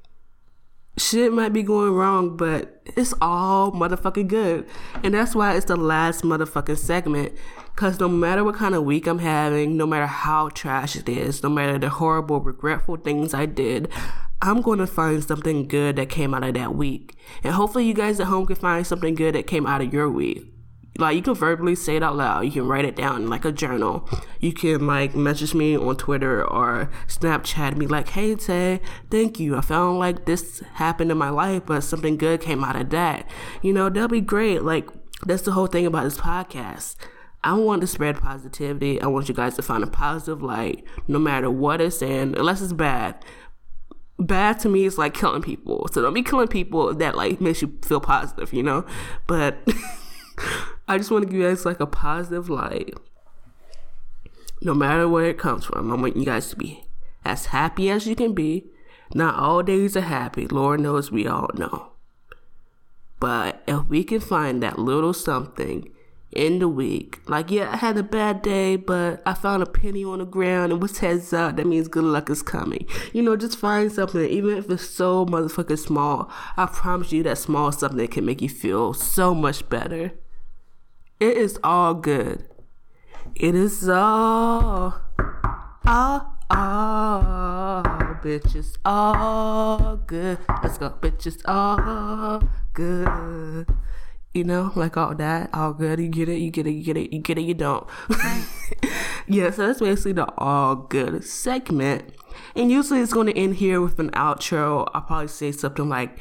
shit 0.96 1.32
might 1.32 1.52
be 1.52 1.62
going 1.62 1.92
wrong, 1.92 2.36
but 2.36 2.82
it's 2.96 3.14
all 3.20 3.72
motherfucking 3.72 4.28
good. 4.28 4.66
And 5.02 5.14
that's 5.14 5.34
why 5.34 5.56
it's 5.56 5.66
the 5.66 5.76
last 5.76 6.22
motherfucking 6.22 6.78
segment. 6.78 7.32
Cause 7.76 8.00
no 8.00 8.08
matter 8.08 8.42
what 8.42 8.56
kind 8.56 8.74
of 8.74 8.82
week 8.84 9.06
I'm 9.06 9.20
having, 9.20 9.76
no 9.76 9.86
matter 9.86 10.06
how 10.06 10.48
trash 10.48 10.96
it 10.96 11.08
is, 11.08 11.42
no 11.44 11.48
matter 11.48 11.78
the 11.78 11.88
horrible, 11.88 12.40
regretful 12.40 12.96
things 12.96 13.32
I 13.32 13.46
did, 13.46 13.88
I'm 14.42 14.62
going 14.62 14.80
to 14.80 14.86
find 14.86 15.22
something 15.22 15.68
good 15.68 15.96
that 15.96 16.08
came 16.08 16.34
out 16.34 16.42
of 16.42 16.54
that 16.54 16.74
week. 16.74 17.16
And 17.44 17.54
hopefully 17.54 17.86
you 17.86 17.94
guys 17.94 18.18
at 18.18 18.26
home 18.26 18.46
can 18.46 18.56
find 18.56 18.86
something 18.86 19.14
good 19.14 19.34
that 19.36 19.46
came 19.46 19.66
out 19.66 19.80
of 19.80 19.92
your 19.92 20.10
week 20.10 20.52
like 20.98 21.16
you 21.16 21.22
can 21.22 21.34
verbally 21.34 21.74
say 21.74 21.96
it 21.96 22.02
out 22.02 22.16
loud 22.16 22.40
you 22.40 22.50
can 22.50 22.66
write 22.66 22.84
it 22.84 22.96
down 22.96 23.22
in 23.22 23.30
like 23.30 23.44
a 23.44 23.52
journal 23.52 24.08
you 24.40 24.52
can 24.52 24.86
like 24.86 25.14
message 25.14 25.54
me 25.54 25.76
on 25.76 25.96
twitter 25.96 26.44
or 26.44 26.90
snapchat 27.06 27.76
me 27.76 27.86
like 27.86 28.08
hey 28.10 28.34
tay 28.34 28.80
thank 29.10 29.40
you 29.40 29.56
i 29.56 29.60
found 29.60 29.98
like 29.98 30.26
this 30.26 30.60
happened 30.74 31.10
in 31.10 31.16
my 31.16 31.30
life 31.30 31.62
but 31.64 31.80
something 31.80 32.16
good 32.16 32.40
came 32.40 32.62
out 32.62 32.76
of 32.76 32.90
that 32.90 33.28
you 33.62 33.72
know 33.72 33.88
that'll 33.88 34.08
be 34.08 34.20
great 34.20 34.62
like 34.62 34.88
that's 35.24 35.42
the 35.42 35.52
whole 35.52 35.66
thing 35.66 35.86
about 35.86 36.04
this 36.04 36.18
podcast 36.18 36.96
I 37.44 37.54
want 37.54 37.82
to 37.82 37.86
spread 37.86 38.20
positivity. 38.20 39.00
I 39.00 39.06
want 39.06 39.28
you 39.28 39.34
guys 39.34 39.54
to 39.56 39.62
find 39.62 39.84
a 39.84 39.86
positive 39.86 40.42
light 40.42 40.84
no 41.06 41.18
matter 41.18 41.50
what 41.50 41.80
it's 41.80 42.02
in, 42.02 42.34
unless 42.34 42.60
it's 42.60 42.72
bad. 42.72 43.24
Bad 44.18 44.58
to 44.60 44.68
me 44.68 44.84
is 44.84 44.98
like 44.98 45.14
killing 45.14 45.42
people. 45.42 45.88
So 45.92 46.02
don't 46.02 46.14
be 46.14 46.24
killing 46.24 46.48
people 46.48 46.92
that 46.94 47.16
like 47.16 47.40
makes 47.40 47.62
you 47.62 47.78
feel 47.82 48.00
positive, 48.00 48.52
you 48.52 48.64
know? 48.64 48.84
But 49.28 49.56
I 50.88 50.96
just 50.96 51.10
want 51.10 51.24
to 51.24 51.30
give 51.30 51.38
you 51.38 51.46
guys 51.46 51.66
like 51.66 51.80
a 51.80 51.86
positive 51.86 52.48
light. 52.48 52.94
No 54.62 54.74
matter 54.74 55.06
where 55.06 55.26
it 55.26 55.38
comes 55.38 55.66
from, 55.66 55.92
I 55.92 55.94
want 55.94 56.16
you 56.16 56.24
guys 56.24 56.48
to 56.48 56.56
be 56.56 56.84
as 57.24 57.46
happy 57.46 57.90
as 57.90 58.06
you 58.06 58.16
can 58.16 58.32
be. 58.32 58.64
Not 59.14 59.36
all 59.36 59.62
days 59.62 59.96
are 59.96 60.00
happy. 60.00 60.46
Lord 60.46 60.80
knows 60.80 61.12
we 61.12 61.26
all 61.26 61.50
know. 61.54 61.92
But 63.20 63.62
if 63.66 63.86
we 63.86 64.02
can 64.02 64.20
find 64.20 64.62
that 64.62 64.78
little 64.78 65.12
something 65.12 65.90
in 66.32 66.58
the 66.58 66.68
week, 66.68 67.20
like, 67.26 67.50
yeah, 67.50 67.70
I 67.72 67.76
had 67.76 67.96
a 67.96 68.02
bad 68.02 68.42
day, 68.42 68.76
but 68.76 69.22
I 69.26 69.34
found 69.34 69.62
a 69.62 69.66
penny 69.66 70.04
on 70.04 70.20
the 70.20 70.24
ground 70.24 70.72
and 70.72 70.80
what's 70.80 70.98
heads 70.98 71.32
up, 71.32 71.56
that 71.56 71.66
means 71.66 71.88
good 71.88 72.04
luck 72.04 72.30
is 72.30 72.42
coming. 72.42 72.86
You 73.12 73.22
know, 73.22 73.36
just 73.36 73.58
find 73.58 73.90
something, 73.92 74.24
even 74.24 74.56
if 74.56 74.70
it's 74.70 74.88
so 74.88 75.26
motherfucking 75.26 75.78
small. 75.78 76.30
I 76.56 76.66
promise 76.66 77.12
you 77.12 77.22
that 77.24 77.38
small 77.38 77.72
something 77.72 78.08
can 78.08 78.24
make 78.24 78.40
you 78.40 78.48
feel 78.48 78.94
so 78.94 79.34
much 79.34 79.68
better. 79.68 80.12
It 81.20 81.36
is 81.36 81.58
all 81.64 81.94
good. 81.94 82.46
It 83.34 83.56
is 83.56 83.88
all, 83.88 85.00
all, 85.84 86.38
all, 86.48 87.82
bitches, 88.22 88.76
all 88.84 89.96
good. 89.96 90.38
Let's 90.62 90.78
go, 90.78 90.90
bitches, 90.90 91.42
all 91.44 92.40
good. 92.72 93.66
You 94.32 94.44
know, 94.44 94.70
like 94.76 94.96
all 94.96 95.12
that, 95.16 95.50
all 95.52 95.72
good. 95.72 95.98
You 95.98 96.06
get 96.06 96.28
it, 96.28 96.38
you 96.38 96.52
get 96.52 96.68
it, 96.68 96.70
you 96.70 96.84
get 96.84 96.96
it, 96.96 97.12
you 97.12 97.18
get 97.18 97.36
it, 97.36 97.42
you 97.42 97.54
don't. 97.54 97.84
yeah, 99.26 99.50
so 99.50 99.66
that's 99.66 99.80
basically 99.80 100.12
the 100.12 100.32
all 100.38 100.76
good 100.76 101.24
segment. 101.24 102.12
And 102.54 102.70
usually 102.70 103.00
it's 103.00 103.12
going 103.12 103.26
to 103.26 103.36
end 103.36 103.56
here 103.56 103.80
with 103.80 103.98
an 103.98 104.10
outro. 104.10 104.88
I'll 104.94 105.02
probably 105.02 105.26
say 105.26 105.50
something 105.50 105.88
like, 105.88 106.20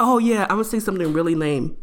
oh 0.00 0.18
yeah, 0.18 0.42
I'm 0.50 0.56
going 0.56 0.64
to 0.64 0.70
say 0.70 0.80
something 0.80 1.12
really 1.12 1.36
lame. 1.36 1.76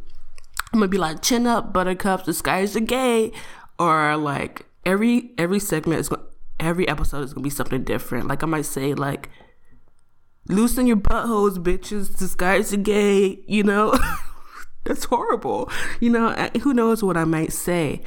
I'm 0.73 0.79
gonna 0.79 0.87
be 0.87 0.97
like, 0.97 1.21
chin 1.21 1.45
up, 1.47 1.73
buttercups, 1.73 2.25
the 2.25 2.33
skies 2.33 2.75
are 2.75 2.81
gay. 2.81 3.31
Or 3.77 4.15
like 4.15 4.65
every 4.85 5.31
every 5.37 5.59
segment 5.59 5.99
is 5.99 6.09
going 6.09 6.21
every 6.59 6.87
episode 6.87 7.23
is 7.23 7.33
gonna 7.33 7.43
be 7.43 7.49
something 7.49 7.83
different. 7.83 8.27
Like 8.27 8.43
I 8.43 8.45
might 8.45 8.65
say 8.65 8.93
like 8.93 9.29
loosen 10.47 10.87
your 10.87 10.97
buttholes, 10.97 11.57
bitches, 11.57 12.17
the 12.17 12.27
skies 12.27 12.73
are 12.73 12.77
gay, 12.77 13.39
you 13.47 13.63
know? 13.63 13.93
That's 14.85 15.05
horrible. 15.05 15.69
You 15.99 16.09
know, 16.11 16.29
who 16.61 16.73
knows 16.73 17.03
what 17.03 17.17
I 17.17 17.25
might 17.25 17.51
say. 17.51 18.01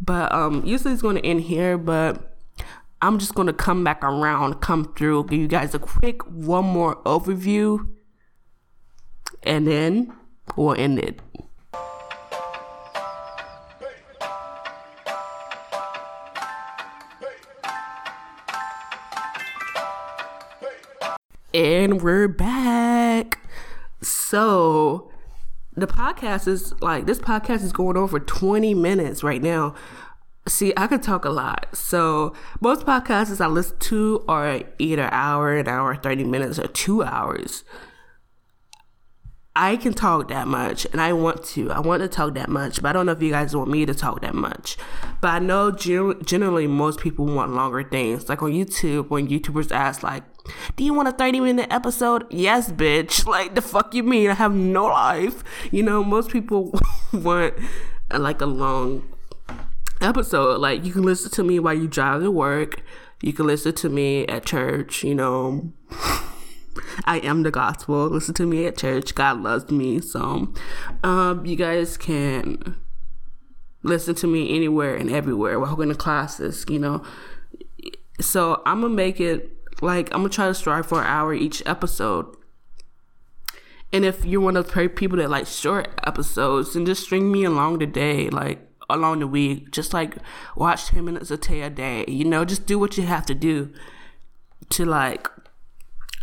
But 0.00 0.32
um 0.32 0.64
usually 0.64 0.94
it's 0.94 1.02
gonna 1.02 1.20
end 1.20 1.42
here, 1.42 1.78
but 1.78 2.38
I'm 3.02 3.18
just 3.18 3.34
gonna 3.34 3.52
come 3.52 3.84
back 3.84 4.02
around, 4.02 4.60
come 4.60 4.92
through, 4.94 5.24
give 5.24 5.38
you 5.38 5.48
guys 5.48 5.74
a 5.74 5.78
quick 5.78 6.22
one 6.26 6.64
more 6.64 6.96
overview, 7.04 7.86
and 9.42 9.66
then 9.66 10.12
we'll 10.56 10.74
end 10.74 10.98
it. 10.98 11.20
And 21.52 22.00
we're 22.00 22.28
back. 22.28 23.40
So, 24.00 25.10
the 25.74 25.88
podcast 25.88 26.46
is 26.46 26.80
like, 26.80 27.06
this 27.06 27.18
podcast 27.18 27.64
is 27.64 27.72
going 27.72 27.96
on 27.96 28.06
for 28.06 28.20
20 28.20 28.72
minutes 28.74 29.24
right 29.24 29.42
now. 29.42 29.74
See, 30.46 30.72
I 30.76 30.86
could 30.86 31.02
talk 31.02 31.24
a 31.24 31.30
lot. 31.30 31.66
So, 31.72 32.34
most 32.60 32.86
podcasts 32.86 33.40
I 33.40 33.48
listen 33.48 33.78
to 33.80 34.24
are 34.28 34.62
either 34.78 35.12
hour, 35.12 35.56
an 35.56 35.66
hour, 35.66 35.96
30 35.96 36.22
minutes, 36.22 36.60
or 36.60 36.68
two 36.68 37.02
hours. 37.02 37.64
I 39.56 39.76
can 39.76 39.92
talk 39.92 40.28
that 40.28 40.46
much 40.46 40.86
and 40.92 41.00
I 41.00 41.12
want 41.12 41.42
to. 41.46 41.72
I 41.72 41.80
want 41.80 42.02
to 42.02 42.08
talk 42.08 42.34
that 42.34 42.48
much, 42.48 42.80
but 42.80 42.90
I 42.90 42.92
don't 42.92 43.06
know 43.06 43.12
if 43.12 43.20
you 43.20 43.32
guys 43.32 43.56
want 43.56 43.68
me 43.68 43.84
to 43.84 43.94
talk 43.94 44.20
that 44.20 44.34
much. 44.34 44.76
But 45.20 45.28
I 45.28 45.38
know 45.40 45.72
generally 45.72 46.68
most 46.68 47.00
people 47.00 47.26
want 47.26 47.52
longer 47.52 47.82
things. 47.82 48.28
Like 48.28 48.40
on 48.40 48.52
YouTube, 48.52 49.10
when 49.10 49.26
YouTubers 49.26 49.72
ask, 49.72 50.04
like, 50.04 50.22
do 50.76 50.84
you 50.84 50.94
want 50.94 51.08
a 51.08 51.12
30 51.12 51.40
minute 51.40 51.68
episode? 51.70 52.26
Yes, 52.30 52.70
bitch. 52.70 53.26
Like, 53.30 53.54
the 53.54 53.62
fuck 53.62 53.94
you 53.94 54.02
mean? 54.02 54.30
I 54.30 54.34
have 54.34 54.52
no 54.54 54.86
life. 54.86 55.44
You 55.70 55.82
know, 55.82 56.02
most 56.02 56.30
people 56.30 56.72
want 57.12 57.54
like 58.10 58.40
a 58.40 58.46
long 58.46 59.08
episode. 60.00 60.60
Like, 60.60 60.84
you 60.84 60.92
can 60.92 61.02
listen 61.02 61.30
to 61.32 61.44
me 61.44 61.58
while 61.58 61.74
you 61.74 61.86
drive 61.86 62.22
to 62.22 62.30
work, 62.30 62.82
you 63.22 63.32
can 63.32 63.46
listen 63.46 63.74
to 63.74 63.88
me 63.88 64.26
at 64.26 64.46
church, 64.46 65.04
you 65.04 65.14
know. 65.14 65.72
I 67.04 67.18
am 67.18 67.42
the 67.42 67.50
gospel. 67.50 68.08
Listen 68.08 68.34
to 68.34 68.46
me 68.46 68.66
at 68.66 68.76
church. 68.76 69.14
God 69.14 69.42
loves 69.42 69.70
me. 69.70 70.00
So, 70.00 70.52
um, 71.02 71.44
you 71.44 71.56
guys 71.56 71.96
can 71.96 72.76
listen 73.82 74.14
to 74.16 74.26
me 74.26 74.54
anywhere 74.54 74.94
and 74.94 75.10
everywhere 75.10 75.60
while 75.60 75.70
we're 75.70 75.76
going 75.76 75.88
to 75.90 75.94
classes, 75.94 76.64
you 76.68 76.78
know. 76.78 77.02
So, 78.20 78.62
I'm 78.66 78.80
going 78.80 78.92
to 78.92 78.96
make 78.96 79.20
it 79.20 79.59
like, 79.80 80.12
I'm 80.14 80.22
to 80.22 80.28
try 80.28 80.46
to 80.46 80.54
strive 80.54 80.86
for 80.86 81.00
an 81.00 81.06
hour 81.06 81.34
each 81.34 81.62
episode. 81.66 82.36
And 83.92 84.04
if 84.04 84.24
you're 84.24 84.40
one 84.40 84.56
of 84.56 84.70
the 84.70 84.88
people 84.88 85.18
that 85.18 85.30
like 85.30 85.46
short 85.46 85.88
episodes, 86.04 86.74
then 86.74 86.86
just 86.86 87.02
string 87.02 87.32
me 87.32 87.44
along 87.44 87.78
the 87.78 87.86
day, 87.86 88.30
like 88.30 88.60
along 88.88 89.20
the 89.20 89.26
week. 89.26 89.70
Just 89.72 89.92
like 89.92 90.16
watch 90.56 90.86
10 90.86 91.04
minutes 91.04 91.30
of 91.30 91.40
Tay 91.40 91.62
a 91.62 91.70
day. 91.70 92.04
You 92.06 92.24
know, 92.24 92.44
just 92.44 92.66
do 92.66 92.78
what 92.78 92.96
you 92.96 93.04
have 93.04 93.26
to 93.26 93.34
do 93.34 93.72
to 94.70 94.84
like 94.84 95.28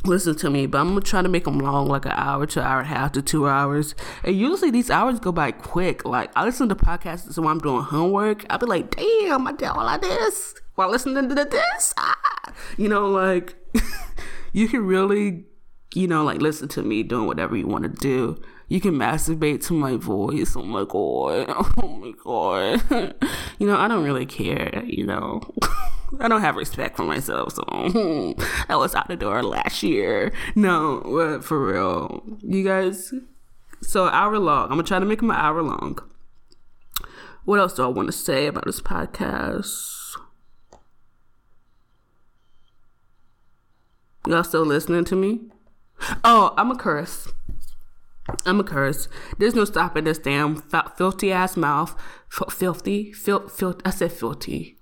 listen 0.05 0.35
to 0.37 0.49
me. 0.49 0.65
But 0.65 0.79
I'm 0.79 0.89
gonna 0.89 1.01
try 1.01 1.21
to 1.21 1.27
make 1.27 1.43
them 1.43 1.59
long, 1.59 1.87
like 1.87 2.05
an 2.05 2.13
hour 2.13 2.45
to 2.45 2.61
an 2.61 2.65
hour 2.65 2.79
and 2.79 2.87
a 2.87 2.93
half 2.93 3.11
to 3.13 3.21
two 3.21 3.47
hours. 3.47 3.95
And 4.23 4.37
usually 4.37 4.71
these 4.71 4.89
hours 4.89 5.19
go 5.19 5.33
by 5.33 5.51
quick. 5.51 6.05
Like 6.05 6.31
I 6.37 6.45
listen 6.45 6.69
to 6.69 6.75
podcasts 6.75 7.37
while 7.37 7.49
I'm 7.49 7.59
doing 7.59 7.83
homework. 7.83 8.45
I'll 8.49 8.59
be 8.59 8.65
like, 8.65 8.95
damn, 8.95 9.45
I 9.45 9.51
did 9.51 9.67
all 9.67 9.87
of 9.87 9.99
this 9.99 10.55
while 10.77 10.89
listening 10.89 11.27
to 11.27 11.35
this. 11.35 11.93
Ah. 11.97 12.15
You 12.77 12.87
know, 12.87 13.07
like 13.07 13.55
you 14.53 14.67
can 14.67 14.85
really 14.85 15.45
you 15.93 16.07
know, 16.07 16.23
like 16.23 16.41
listen 16.41 16.67
to 16.69 16.83
me 16.83 17.03
doing 17.03 17.27
whatever 17.27 17.55
you 17.55 17.67
want 17.67 17.83
to 17.83 17.89
do. 17.89 18.39
You 18.67 18.81
can 18.81 18.93
masturbate 18.93 19.65
to 19.67 19.73
my 19.73 19.95
voice. 19.95 20.55
Oh 20.55 20.61
my 20.61 20.85
god. 20.85 21.73
Oh 21.81 21.87
my 21.87 22.13
god. 22.23 23.15
you 23.59 23.65
know, 23.65 23.77
I 23.77 23.87
don't 23.87 24.03
really 24.03 24.25
care, 24.25 24.83
you 24.85 25.05
know. 25.05 25.41
I 26.19 26.27
don't 26.27 26.41
have 26.41 26.55
respect 26.55 26.97
for 26.97 27.03
myself, 27.03 27.53
so 27.53 27.63
I 28.69 28.75
was 28.75 28.93
out 28.93 29.07
the 29.07 29.15
door 29.15 29.41
last 29.43 29.83
year. 29.83 30.31
No, 30.55 31.01
but 31.03 31.43
for 31.43 31.65
real. 31.65 32.23
You 32.41 32.63
guys 32.63 33.13
so 33.81 34.07
hour 34.07 34.37
long. 34.37 34.65
I'm 34.65 34.71
gonna 34.71 34.83
try 34.83 34.99
to 34.99 35.05
make 35.05 35.19
them 35.19 35.31
an 35.31 35.37
hour 35.37 35.61
long. 35.61 35.97
What 37.45 37.59
else 37.59 37.73
do 37.73 37.83
I 37.83 37.87
want 37.87 38.07
to 38.07 38.13
say 38.13 38.47
about 38.47 38.65
this 38.65 38.81
podcast? 38.81 39.96
Y'all 44.27 44.43
still 44.43 44.65
listening 44.65 45.05
to 45.05 45.15
me? 45.15 45.39
Oh, 46.25 46.53
I'm 46.57 46.69
a 46.69 46.75
curse. 46.75 47.29
I'm 48.45 48.59
a 48.59 48.63
curse. 48.63 49.07
There's 49.37 49.55
no 49.55 49.63
stopping 49.63 50.03
this 50.03 50.17
damn 50.17 50.57
filthy 50.97 51.31
ass 51.31 51.55
mouth. 51.55 51.95
F- 52.29 52.51
filthy, 52.53 53.13
fil- 53.13 53.47
fil- 53.47 53.79
I 53.85 53.89
said 53.91 54.11
filthy. 54.11 54.77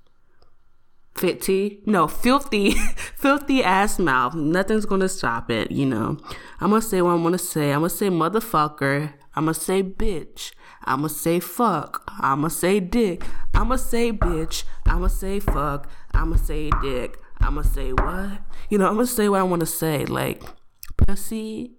Fitty? 1.14 1.82
No, 1.86 2.08
filthy, 2.08 2.72
filthy 3.16 3.64
ass 3.64 4.00
mouth. 4.00 4.34
Nothing's 4.34 4.88
gonna 4.88 5.08
stop 5.08 5.52
it, 5.52 5.70
you 5.72 5.86
know. 5.86 6.18
I'm 6.60 6.72
gonna 6.72 6.82
say 6.82 7.04
what 7.04 7.12
I'm 7.12 7.22
gonna 7.24 7.38
say. 7.38 7.72
I'm 7.72 7.82
gonna 7.82 7.90
say 7.92 8.10
motherfucker. 8.10 9.14
I'm 9.36 9.44
gonna 9.46 9.54
say 9.54 9.84
bitch. 9.84 10.54
I'm 10.86 11.00
gonna 11.02 11.10
say 11.10 11.40
fuck. 11.40 12.04
I'm 12.20 12.40
gonna 12.40 12.50
say 12.50 12.80
dick. 12.80 13.24
I'm 13.54 13.68
gonna 13.68 13.78
say 13.78 14.12
bitch. 14.12 14.64
I'm 14.88 14.98
gonna 14.98 15.10
say 15.10 15.40
fuck. 15.40 15.88
I'm 16.14 16.32
gonna 16.32 16.44
say 16.44 16.72
dick. 16.82 17.20
I'm 17.46 17.56
gonna 17.56 17.68
say 17.68 17.92
what? 17.94 18.42
You 18.70 18.78
know, 18.78 18.88
I'm 18.88 18.96
gonna 18.96 19.08
say 19.08 19.30
what 19.30 19.40
I 19.40 19.44
wanna 19.44 19.66
say. 19.66 20.06
Like, 20.06 20.44
pussy, 20.98 21.72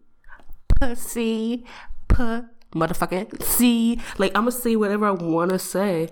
pussy, 0.78 1.64
put 2.08 2.44
motherfucker, 2.74 3.42
see. 3.42 4.00
Like 4.18 4.32
I'm 4.34 4.42
gonna 4.42 4.52
say 4.52 4.76
whatever 4.76 5.06
I 5.06 5.10
wanna 5.12 5.58
say, 5.58 6.08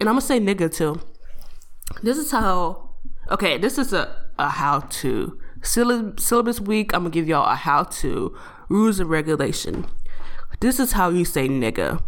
and 0.00 0.08
I'm 0.08 0.14
gonna 0.16 0.20
say 0.22 0.40
nigga 0.40 0.72
too. 0.74 1.00
This 2.02 2.16
is 2.18 2.30
how. 2.30 2.90
Okay, 3.30 3.58
this 3.58 3.78
is 3.78 3.92
a 3.92 4.14
a 4.38 4.48
how 4.48 4.80
to 4.80 5.38
Syllab- 5.60 6.20
syllabus 6.20 6.60
week. 6.60 6.94
I'm 6.94 7.00
gonna 7.00 7.10
give 7.10 7.28
y'all 7.28 7.50
a 7.50 7.54
how 7.54 7.82
to 7.84 8.36
rules 8.68 9.00
and 9.00 9.10
regulation. 9.10 9.86
This 10.60 10.78
is 10.80 10.92
how 10.92 11.10
you 11.10 11.24
say 11.24 11.48
nigga. 11.48 12.02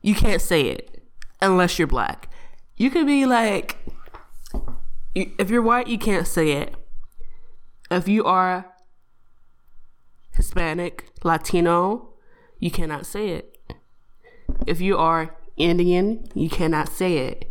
You 0.00 0.14
can't 0.14 0.40
say 0.42 0.62
it 0.62 1.02
unless 1.40 1.78
you're 1.78 1.86
black. 1.88 2.28
You 2.76 2.90
can 2.90 3.06
be 3.06 3.26
like, 3.26 3.76
if 5.14 5.50
you're 5.50 5.62
white, 5.62 5.88
you 5.88 5.98
can't 5.98 6.26
say 6.26 6.52
it 6.52 6.74
if 7.92 8.08
you 8.08 8.24
are 8.24 8.74
Hispanic, 10.34 11.10
Latino, 11.22 12.14
you 12.58 12.70
cannot 12.70 13.06
say 13.06 13.28
it. 13.30 13.58
If 14.66 14.80
you 14.80 14.96
are 14.96 15.36
Indian, 15.56 16.26
you 16.34 16.48
cannot 16.48 16.88
say 16.88 17.18
it. 17.18 17.50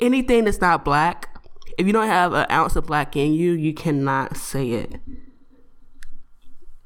Anything 0.00 0.44
that's 0.44 0.60
not 0.60 0.84
black, 0.84 1.40
if 1.76 1.86
you 1.86 1.92
don't 1.92 2.06
have 2.06 2.32
an 2.32 2.46
ounce 2.50 2.76
of 2.76 2.86
black 2.86 3.16
in 3.16 3.32
you, 3.32 3.52
you 3.52 3.74
cannot 3.74 4.36
say 4.36 4.70
it. 4.70 5.00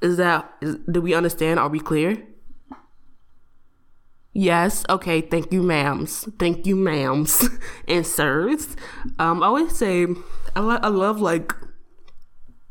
Is 0.00 0.16
that, 0.16 0.50
is, 0.60 0.76
do 0.90 1.00
we 1.00 1.14
understand? 1.14 1.60
Are 1.60 1.68
we 1.68 1.78
clear? 1.78 2.22
Yes. 4.32 4.84
Okay. 4.88 5.20
Thank 5.20 5.52
you, 5.52 5.62
ma'ams. 5.62 6.32
Thank 6.38 6.66
you, 6.66 6.76
ma'ams 6.76 7.48
and 7.88 8.06
sirs. 8.06 8.76
Um, 9.18 9.42
I 9.42 9.46
always 9.46 9.76
say 9.76 10.06
I, 10.56 10.60
lo- 10.60 10.80
I 10.82 10.88
love 10.88 11.20
like 11.20 11.52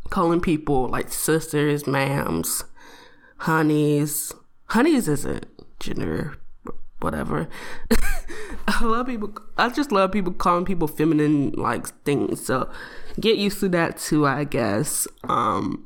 calling 0.10 0.42
people 0.42 0.88
like 0.90 1.12
sisters, 1.12 1.84
ma'ams, 1.84 2.64
honeys. 3.38 4.34
Honeys 4.68 5.08
isn't 5.08 5.46
gender, 5.80 6.36
whatever. 7.00 7.48
I 8.68 8.84
love 8.84 9.08
people. 9.08 9.34
I 9.58 9.70
just 9.70 9.92
love 9.92 10.12
people 10.12 10.34
calling 10.34 10.66
people 10.66 10.88
feminine 10.88 11.52
like 11.52 11.88
things. 12.06 12.44
So 12.46 12.70
get 13.20 13.38
used 13.38 13.60
to 13.60 13.70
that 13.70 13.98
too, 13.98 14.26
I 14.26 14.46
guess. 14.46 15.08
Um, 15.26 15.86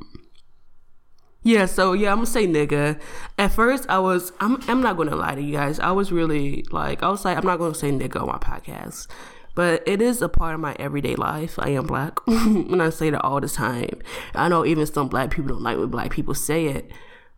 yeah, 1.45 1.67
so 1.67 1.93
yeah, 1.93 2.09
I'm 2.09 2.17
gonna 2.17 2.25
say 2.25 2.47
nigga. 2.47 2.99
At 3.37 3.51
first, 3.51 3.85
I 3.87 3.99
was. 3.99 4.33
I'm. 4.39 4.59
I'm 4.67 4.81
not 4.81 4.97
gonna 4.97 5.15
lie 5.15 5.35
to 5.35 5.41
you 5.41 5.53
guys. 5.53 5.79
I 5.79 5.91
was 5.91 6.11
really 6.11 6.65
like. 6.71 7.03
I 7.03 7.09
was 7.09 7.23
like, 7.23 7.37
I'm 7.37 7.45
not 7.45 7.59
gonna 7.59 7.75
say 7.75 7.91
nigga 7.91 8.19
on 8.19 8.27
my 8.27 8.39
podcast, 8.39 9.05
but 9.53 9.87
it 9.87 10.01
is 10.01 10.23
a 10.23 10.27
part 10.27 10.55
of 10.55 10.59
my 10.59 10.75
everyday 10.79 11.15
life. 11.15 11.59
I 11.59 11.69
am 11.69 11.85
black, 11.85 12.17
and 12.27 12.81
I 12.81 12.89
say 12.89 13.11
that 13.11 13.23
all 13.23 13.39
the 13.39 13.47
time. 13.47 14.01
I 14.33 14.49
know 14.49 14.65
even 14.65 14.87
some 14.87 15.07
black 15.07 15.29
people 15.29 15.49
don't 15.49 15.61
like 15.61 15.77
when 15.77 15.89
black 15.89 16.09
people 16.09 16.33
say 16.33 16.65
it, 16.65 16.89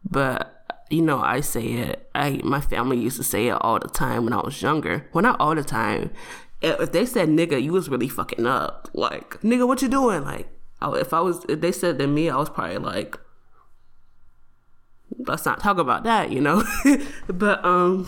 but 0.10 0.66
you 0.90 1.02
know, 1.02 1.20
I 1.20 1.42
say 1.42 1.66
it. 1.66 2.10
I 2.16 2.40
my 2.46 2.62
family 2.62 2.98
used 2.98 3.18
to 3.18 3.26
say 3.26 3.48
it 3.48 3.58
all 3.60 3.78
the 3.78 3.90
time 3.90 4.24
when 4.24 4.32
I 4.32 4.40
was 4.40 4.62
younger. 4.62 5.06
Well, 5.12 5.22
not 5.22 5.38
all 5.42 5.54
the 5.54 5.66
time. 5.66 6.12
If 6.62 6.94
they 6.94 7.06
said 7.06 7.28
nigga, 7.28 7.62
you 7.62 7.74
was 7.74 7.90
really 7.90 8.08
fucking 8.08 8.48
up. 8.48 8.90
Like 8.94 9.42
nigga, 9.42 9.68
what 9.68 9.82
you 9.82 9.90
doing? 9.90 10.24
Like, 10.24 10.48
if 10.82 11.14
I 11.14 11.20
was, 11.20 11.46
if 11.50 11.60
they 11.60 11.74
said 11.74 12.00
to 12.00 12.08
me, 12.08 12.30
I 12.30 12.38
was 12.38 12.50
probably 12.50 12.78
like 12.78 13.20
let's 15.26 15.46
not 15.46 15.60
talk 15.60 15.78
about 15.78 16.04
that, 16.04 16.32
you 16.32 16.42
know. 16.42 16.64
but 17.28 17.64
um, 17.66 18.08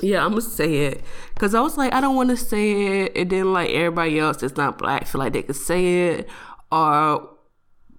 yeah, 0.00 0.24
I'm 0.24 0.30
gonna 0.30 0.40
say 0.40 0.86
it 0.86 1.02
because 1.34 1.54
I 1.54 1.60
was 1.60 1.76
like, 1.76 1.92
I 1.92 2.00
don't 2.00 2.16
want 2.16 2.30
to 2.30 2.36
say 2.36 3.04
it, 3.04 3.16
and 3.16 3.30
then 3.30 3.52
like 3.52 3.70
everybody 3.70 4.18
else 4.18 4.38
that's 4.38 4.56
not 4.56 4.78
black 4.78 5.06
feel 5.06 5.20
like 5.20 5.32
they 5.32 5.42
could 5.42 5.56
say 5.56 6.08
it, 6.08 6.28
or 6.70 7.28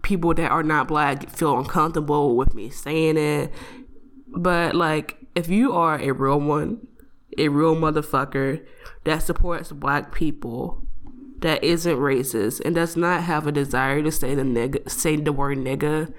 people 0.02 0.34
that 0.34 0.52
are 0.52 0.64
not 0.64 0.88
black 0.88 1.30
feel 1.30 1.58
uncomfortable 1.58 2.36
with 2.36 2.54
me 2.54 2.70
saying 2.70 3.18
it. 3.18 3.52
But 4.28 4.76
like, 4.76 5.18
if 5.36 5.50
you 5.50 5.74
are 5.74 6.00
a 6.00 6.12
real 6.12 6.40
one, 6.40 6.88
a 7.38 7.50
real 7.50 7.76
motherfucker 7.76 8.66
that 9.04 9.24
supports 9.24 9.72
black 9.72 10.14
people, 10.14 10.88
that 11.40 11.64
isn't 11.64 11.98
racist, 11.98 12.62
and 12.66 12.74
does 12.74 12.96
not 12.96 13.24
have 13.24 13.46
a 13.46 13.52
desire 13.52 14.02
to 14.02 14.12
say 14.12 14.34
the 14.34 14.44
nigga, 14.44 14.90
say 14.90 15.16
the 15.16 15.34
word 15.34 15.58
nigga, 15.58 16.14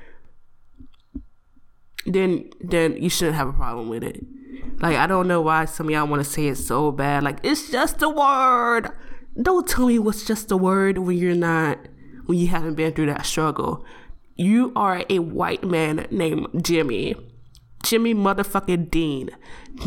then 2.07 2.51
then 2.61 2.97
you 3.03 3.09
shouldn't 3.09 3.37
have 3.37 3.49
a 3.49 3.53
problem 3.53 3.89
with 3.89 4.05
it. 4.05 4.25
Like 4.81 4.97
I 4.97 5.07
don't 5.07 5.29
know 5.29 5.41
why 5.41 5.65
some 5.65 5.87
of 5.87 5.93
y'all 5.93 6.07
want 6.07 6.25
to 6.25 6.29
say 6.29 6.49
it 6.49 6.57
so 6.57 6.93
bad. 6.93 7.23
Like 7.23 7.39
it's 7.43 7.71
just 7.71 8.03
a 8.03 8.09
word. 8.09 8.91
Don't 9.41 9.67
tell 9.67 9.87
me 9.87 9.99
what's 9.99 10.25
just 10.25 10.51
a 10.51 10.57
word 10.57 10.99
when 10.99 11.17
you're 11.17 11.35
not 11.35 11.79
when 12.27 12.39
you 12.39 12.49
haven't 12.49 12.75
been 12.75 12.93
through 12.93 13.07
that 13.07 13.27
struggle. 13.27 13.85
You 14.37 14.73
are 14.75 15.05
a 15.09 15.21
white 15.21 15.65
man 15.65 16.07
named 16.11 16.65
Jimmy. 16.65 17.15
Jimmy 17.83 18.15
motherfucking 18.15 18.91
Dean. 18.91 19.31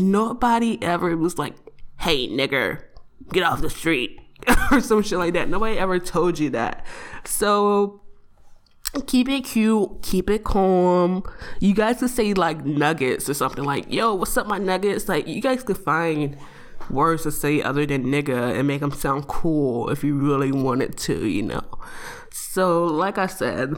Nobody 0.00 0.78
ever 0.82 1.16
was 1.16 1.38
like, 1.38 1.54
hey 2.00 2.28
nigger, 2.28 2.82
get 3.32 3.42
off 3.42 3.60
the 3.60 3.70
street 3.70 4.20
or 4.70 4.80
some 4.80 5.02
shit 5.02 5.18
like 5.18 5.34
that. 5.34 5.48
Nobody 5.48 5.78
ever 5.78 5.98
told 5.98 6.38
you 6.38 6.50
that. 6.50 6.84
So 7.24 8.00
keep 9.06 9.28
it 9.28 9.42
cute, 9.42 10.02
keep 10.02 10.30
it 10.30 10.44
calm. 10.44 11.22
You 11.60 11.74
guys 11.74 11.98
could 12.00 12.10
say 12.10 12.34
like 12.34 12.64
nuggets 12.64 13.28
or 13.28 13.34
something 13.34 13.64
like, 13.64 13.90
yo, 13.92 14.14
what's 14.14 14.36
up, 14.36 14.46
my 14.46 14.58
nuggets? 14.58 15.08
Like, 15.08 15.26
you 15.26 15.40
guys 15.40 15.62
could 15.62 15.78
find 15.78 16.36
words 16.90 17.24
to 17.24 17.32
say 17.32 17.62
other 17.62 17.86
than 17.86 18.04
nigga 18.04 18.58
and 18.58 18.66
make 18.66 18.80
them 18.80 18.92
sound 18.92 19.28
cool 19.28 19.90
if 19.90 20.02
you 20.02 20.18
really 20.18 20.52
wanted 20.52 20.96
to, 20.98 21.26
you 21.26 21.42
know. 21.42 21.64
So, 22.30 22.84
like 22.84 23.18
I 23.18 23.26
said, 23.26 23.76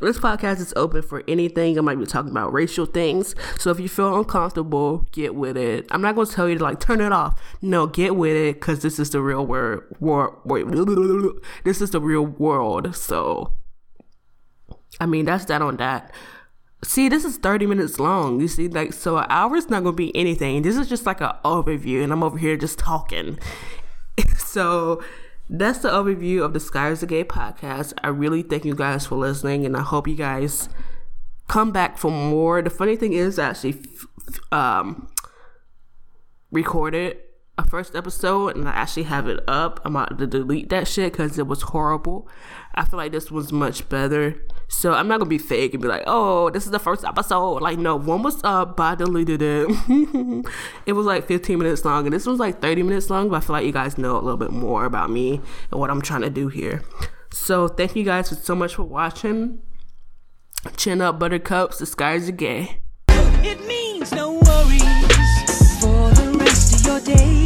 this 0.00 0.18
podcast 0.18 0.60
is 0.60 0.72
open 0.76 1.02
for 1.02 1.22
anything. 1.26 1.78
I 1.78 1.80
might 1.80 1.98
be 1.98 2.06
talking 2.06 2.30
about 2.30 2.52
racial 2.52 2.86
things. 2.86 3.34
So 3.58 3.70
if 3.70 3.80
you 3.80 3.88
feel 3.88 4.16
uncomfortable, 4.16 5.06
get 5.12 5.34
with 5.34 5.56
it. 5.56 5.86
I'm 5.90 6.02
not 6.02 6.14
going 6.14 6.26
to 6.26 6.32
tell 6.32 6.48
you 6.48 6.58
to 6.58 6.64
like 6.64 6.80
turn 6.80 7.00
it 7.00 7.12
off. 7.12 7.40
No, 7.62 7.86
get 7.86 8.16
with 8.16 8.36
it 8.36 8.54
because 8.54 8.82
this 8.82 8.98
is 8.98 9.10
the 9.10 9.20
real 9.20 9.46
world. 9.46 9.84
This 11.64 11.80
is 11.80 11.90
the 11.90 12.00
real 12.00 12.26
world. 12.26 12.94
So 12.94 13.52
I 15.00 15.06
mean, 15.06 15.24
that's 15.26 15.44
that 15.46 15.62
on 15.62 15.76
that. 15.76 16.12
See, 16.84 17.08
this 17.08 17.24
is 17.24 17.38
30 17.38 17.66
minutes 17.66 17.98
long. 17.98 18.40
You 18.40 18.48
see, 18.48 18.68
like, 18.68 18.92
so 18.92 19.18
an 19.18 19.26
hour 19.28 19.56
is 19.56 19.68
not 19.68 19.82
going 19.82 19.94
to 19.94 19.96
be 19.96 20.14
anything. 20.16 20.62
This 20.62 20.76
is 20.76 20.88
just 20.88 21.06
like 21.06 21.20
an 21.20 21.32
overview, 21.44 22.02
and 22.02 22.12
I'm 22.12 22.22
over 22.22 22.38
here 22.38 22.56
just 22.56 22.78
talking. 22.78 23.38
so, 24.36 25.02
that's 25.48 25.78
the 25.80 25.90
overview 25.90 26.44
of 26.44 26.52
the 26.52 26.60
Sky 26.60 26.90
is 26.90 27.00
the 27.00 27.06
Gay 27.06 27.24
podcast. 27.24 27.92
I 28.02 28.08
really 28.08 28.42
thank 28.42 28.64
you 28.64 28.74
guys 28.74 29.06
for 29.06 29.16
listening, 29.16 29.64
and 29.64 29.76
I 29.76 29.82
hope 29.82 30.08
you 30.08 30.16
guys 30.16 30.68
come 31.48 31.72
back 31.72 31.98
for 31.98 32.10
more. 32.10 32.62
The 32.62 32.70
funny 32.70 32.96
thing 32.96 33.12
is, 33.12 33.38
I 33.38 33.50
actually 33.50 33.82
um, 34.50 35.08
recorded 36.50 37.18
a 37.58 37.66
first 37.66 37.94
episode, 37.94 38.56
and 38.56 38.68
I 38.68 38.72
actually 38.72 39.04
have 39.04 39.28
it 39.28 39.40
up. 39.48 39.80
I'm 39.84 39.96
about 39.96 40.18
to 40.18 40.26
delete 40.26 40.68
that 40.70 40.88
shit 40.88 41.12
because 41.12 41.38
it 41.38 41.46
was 41.46 41.62
horrible. 41.62 42.28
I 42.74 42.84
feel 42.84 42.98
like 42.98 43.12
this 43.12 43.30
was 43.30 43.52
much 43.52 43.88
better. 43.88 44.42
So 44.68 44.92
I'm 44.92 45.08
not 45.08 45.18
gonna 45.18 45.28
be 45.28 45.38
fake 45.38 45.74
and 45.74 45.82
be 45.82 45.88
like, 45.88 46.02
"Oh, 46.06 46.50
this 46.50 46.64
is 46.66 46.72
the 46.72 46.78
first 46.78 47.04
episode." 47.04 47.62
Like, 47.62 47.78
no, 47.78 47.96
one 47.96 48.22
was 48.22 48.40
up, 48.44 48.76
but 48.76 48.82
I 48.82 48.94
deleted 48.96 49.40
it. 49.42 49.68
it 50.86 50.92
was 50.92 51.06
like 51.06 51.26
15 51.26 51.58
minutes 51.58 51.84
long, 51.84 52.06
and 52.06 52.12
this 52.12 52.26
was 52.26 52.38
like 52.38 52.60
30 52.60 52.82
minutes 52.82 53.08
long. 53.08 53.28
But 53.28 53.36
I 53.36 53.40
feel 53.40 53.54
like 53.54 53.66
you 53.66 53.72
guys 53.72 53.96
know 53.96 54.14
a 54.16 54.20
little 54.20 54.36
bit 54.36 54.50
more 54.50 54.84
about 54.84 55.10
me 55.10 55.40
and 55.70 55.80
what 55.80 55.90
I'm 55.90 56.02
trying 56.02 56.22
to 56.22 56.30
do 56.30 56.48
here. 56.48 56.82
So 57.32 57.68
thank 57.68 57.96
you 57.96 58.04
guys 58.04 58.28
so 58.42 58.54
much 58.54 58.74
for 58.74 58.84
watching. 58.84 59.60
Chin 60.76 61.00
up, 61.00 61.18
buttercups. 61.18 61.78
The 61.78 61.86
skies 61.86 62.28
are 62.28 62.32
gay. 62.32 62.80
It 63.08 63.64
means 63.66 64.12
no 64.12 64.32
worries 64.32 65.80
for 65.80 66.10
the 66.10 66.36
rest 66.38 66.86
of 66.86 66.86
your 66.86 67.16
days. 67.16 67.45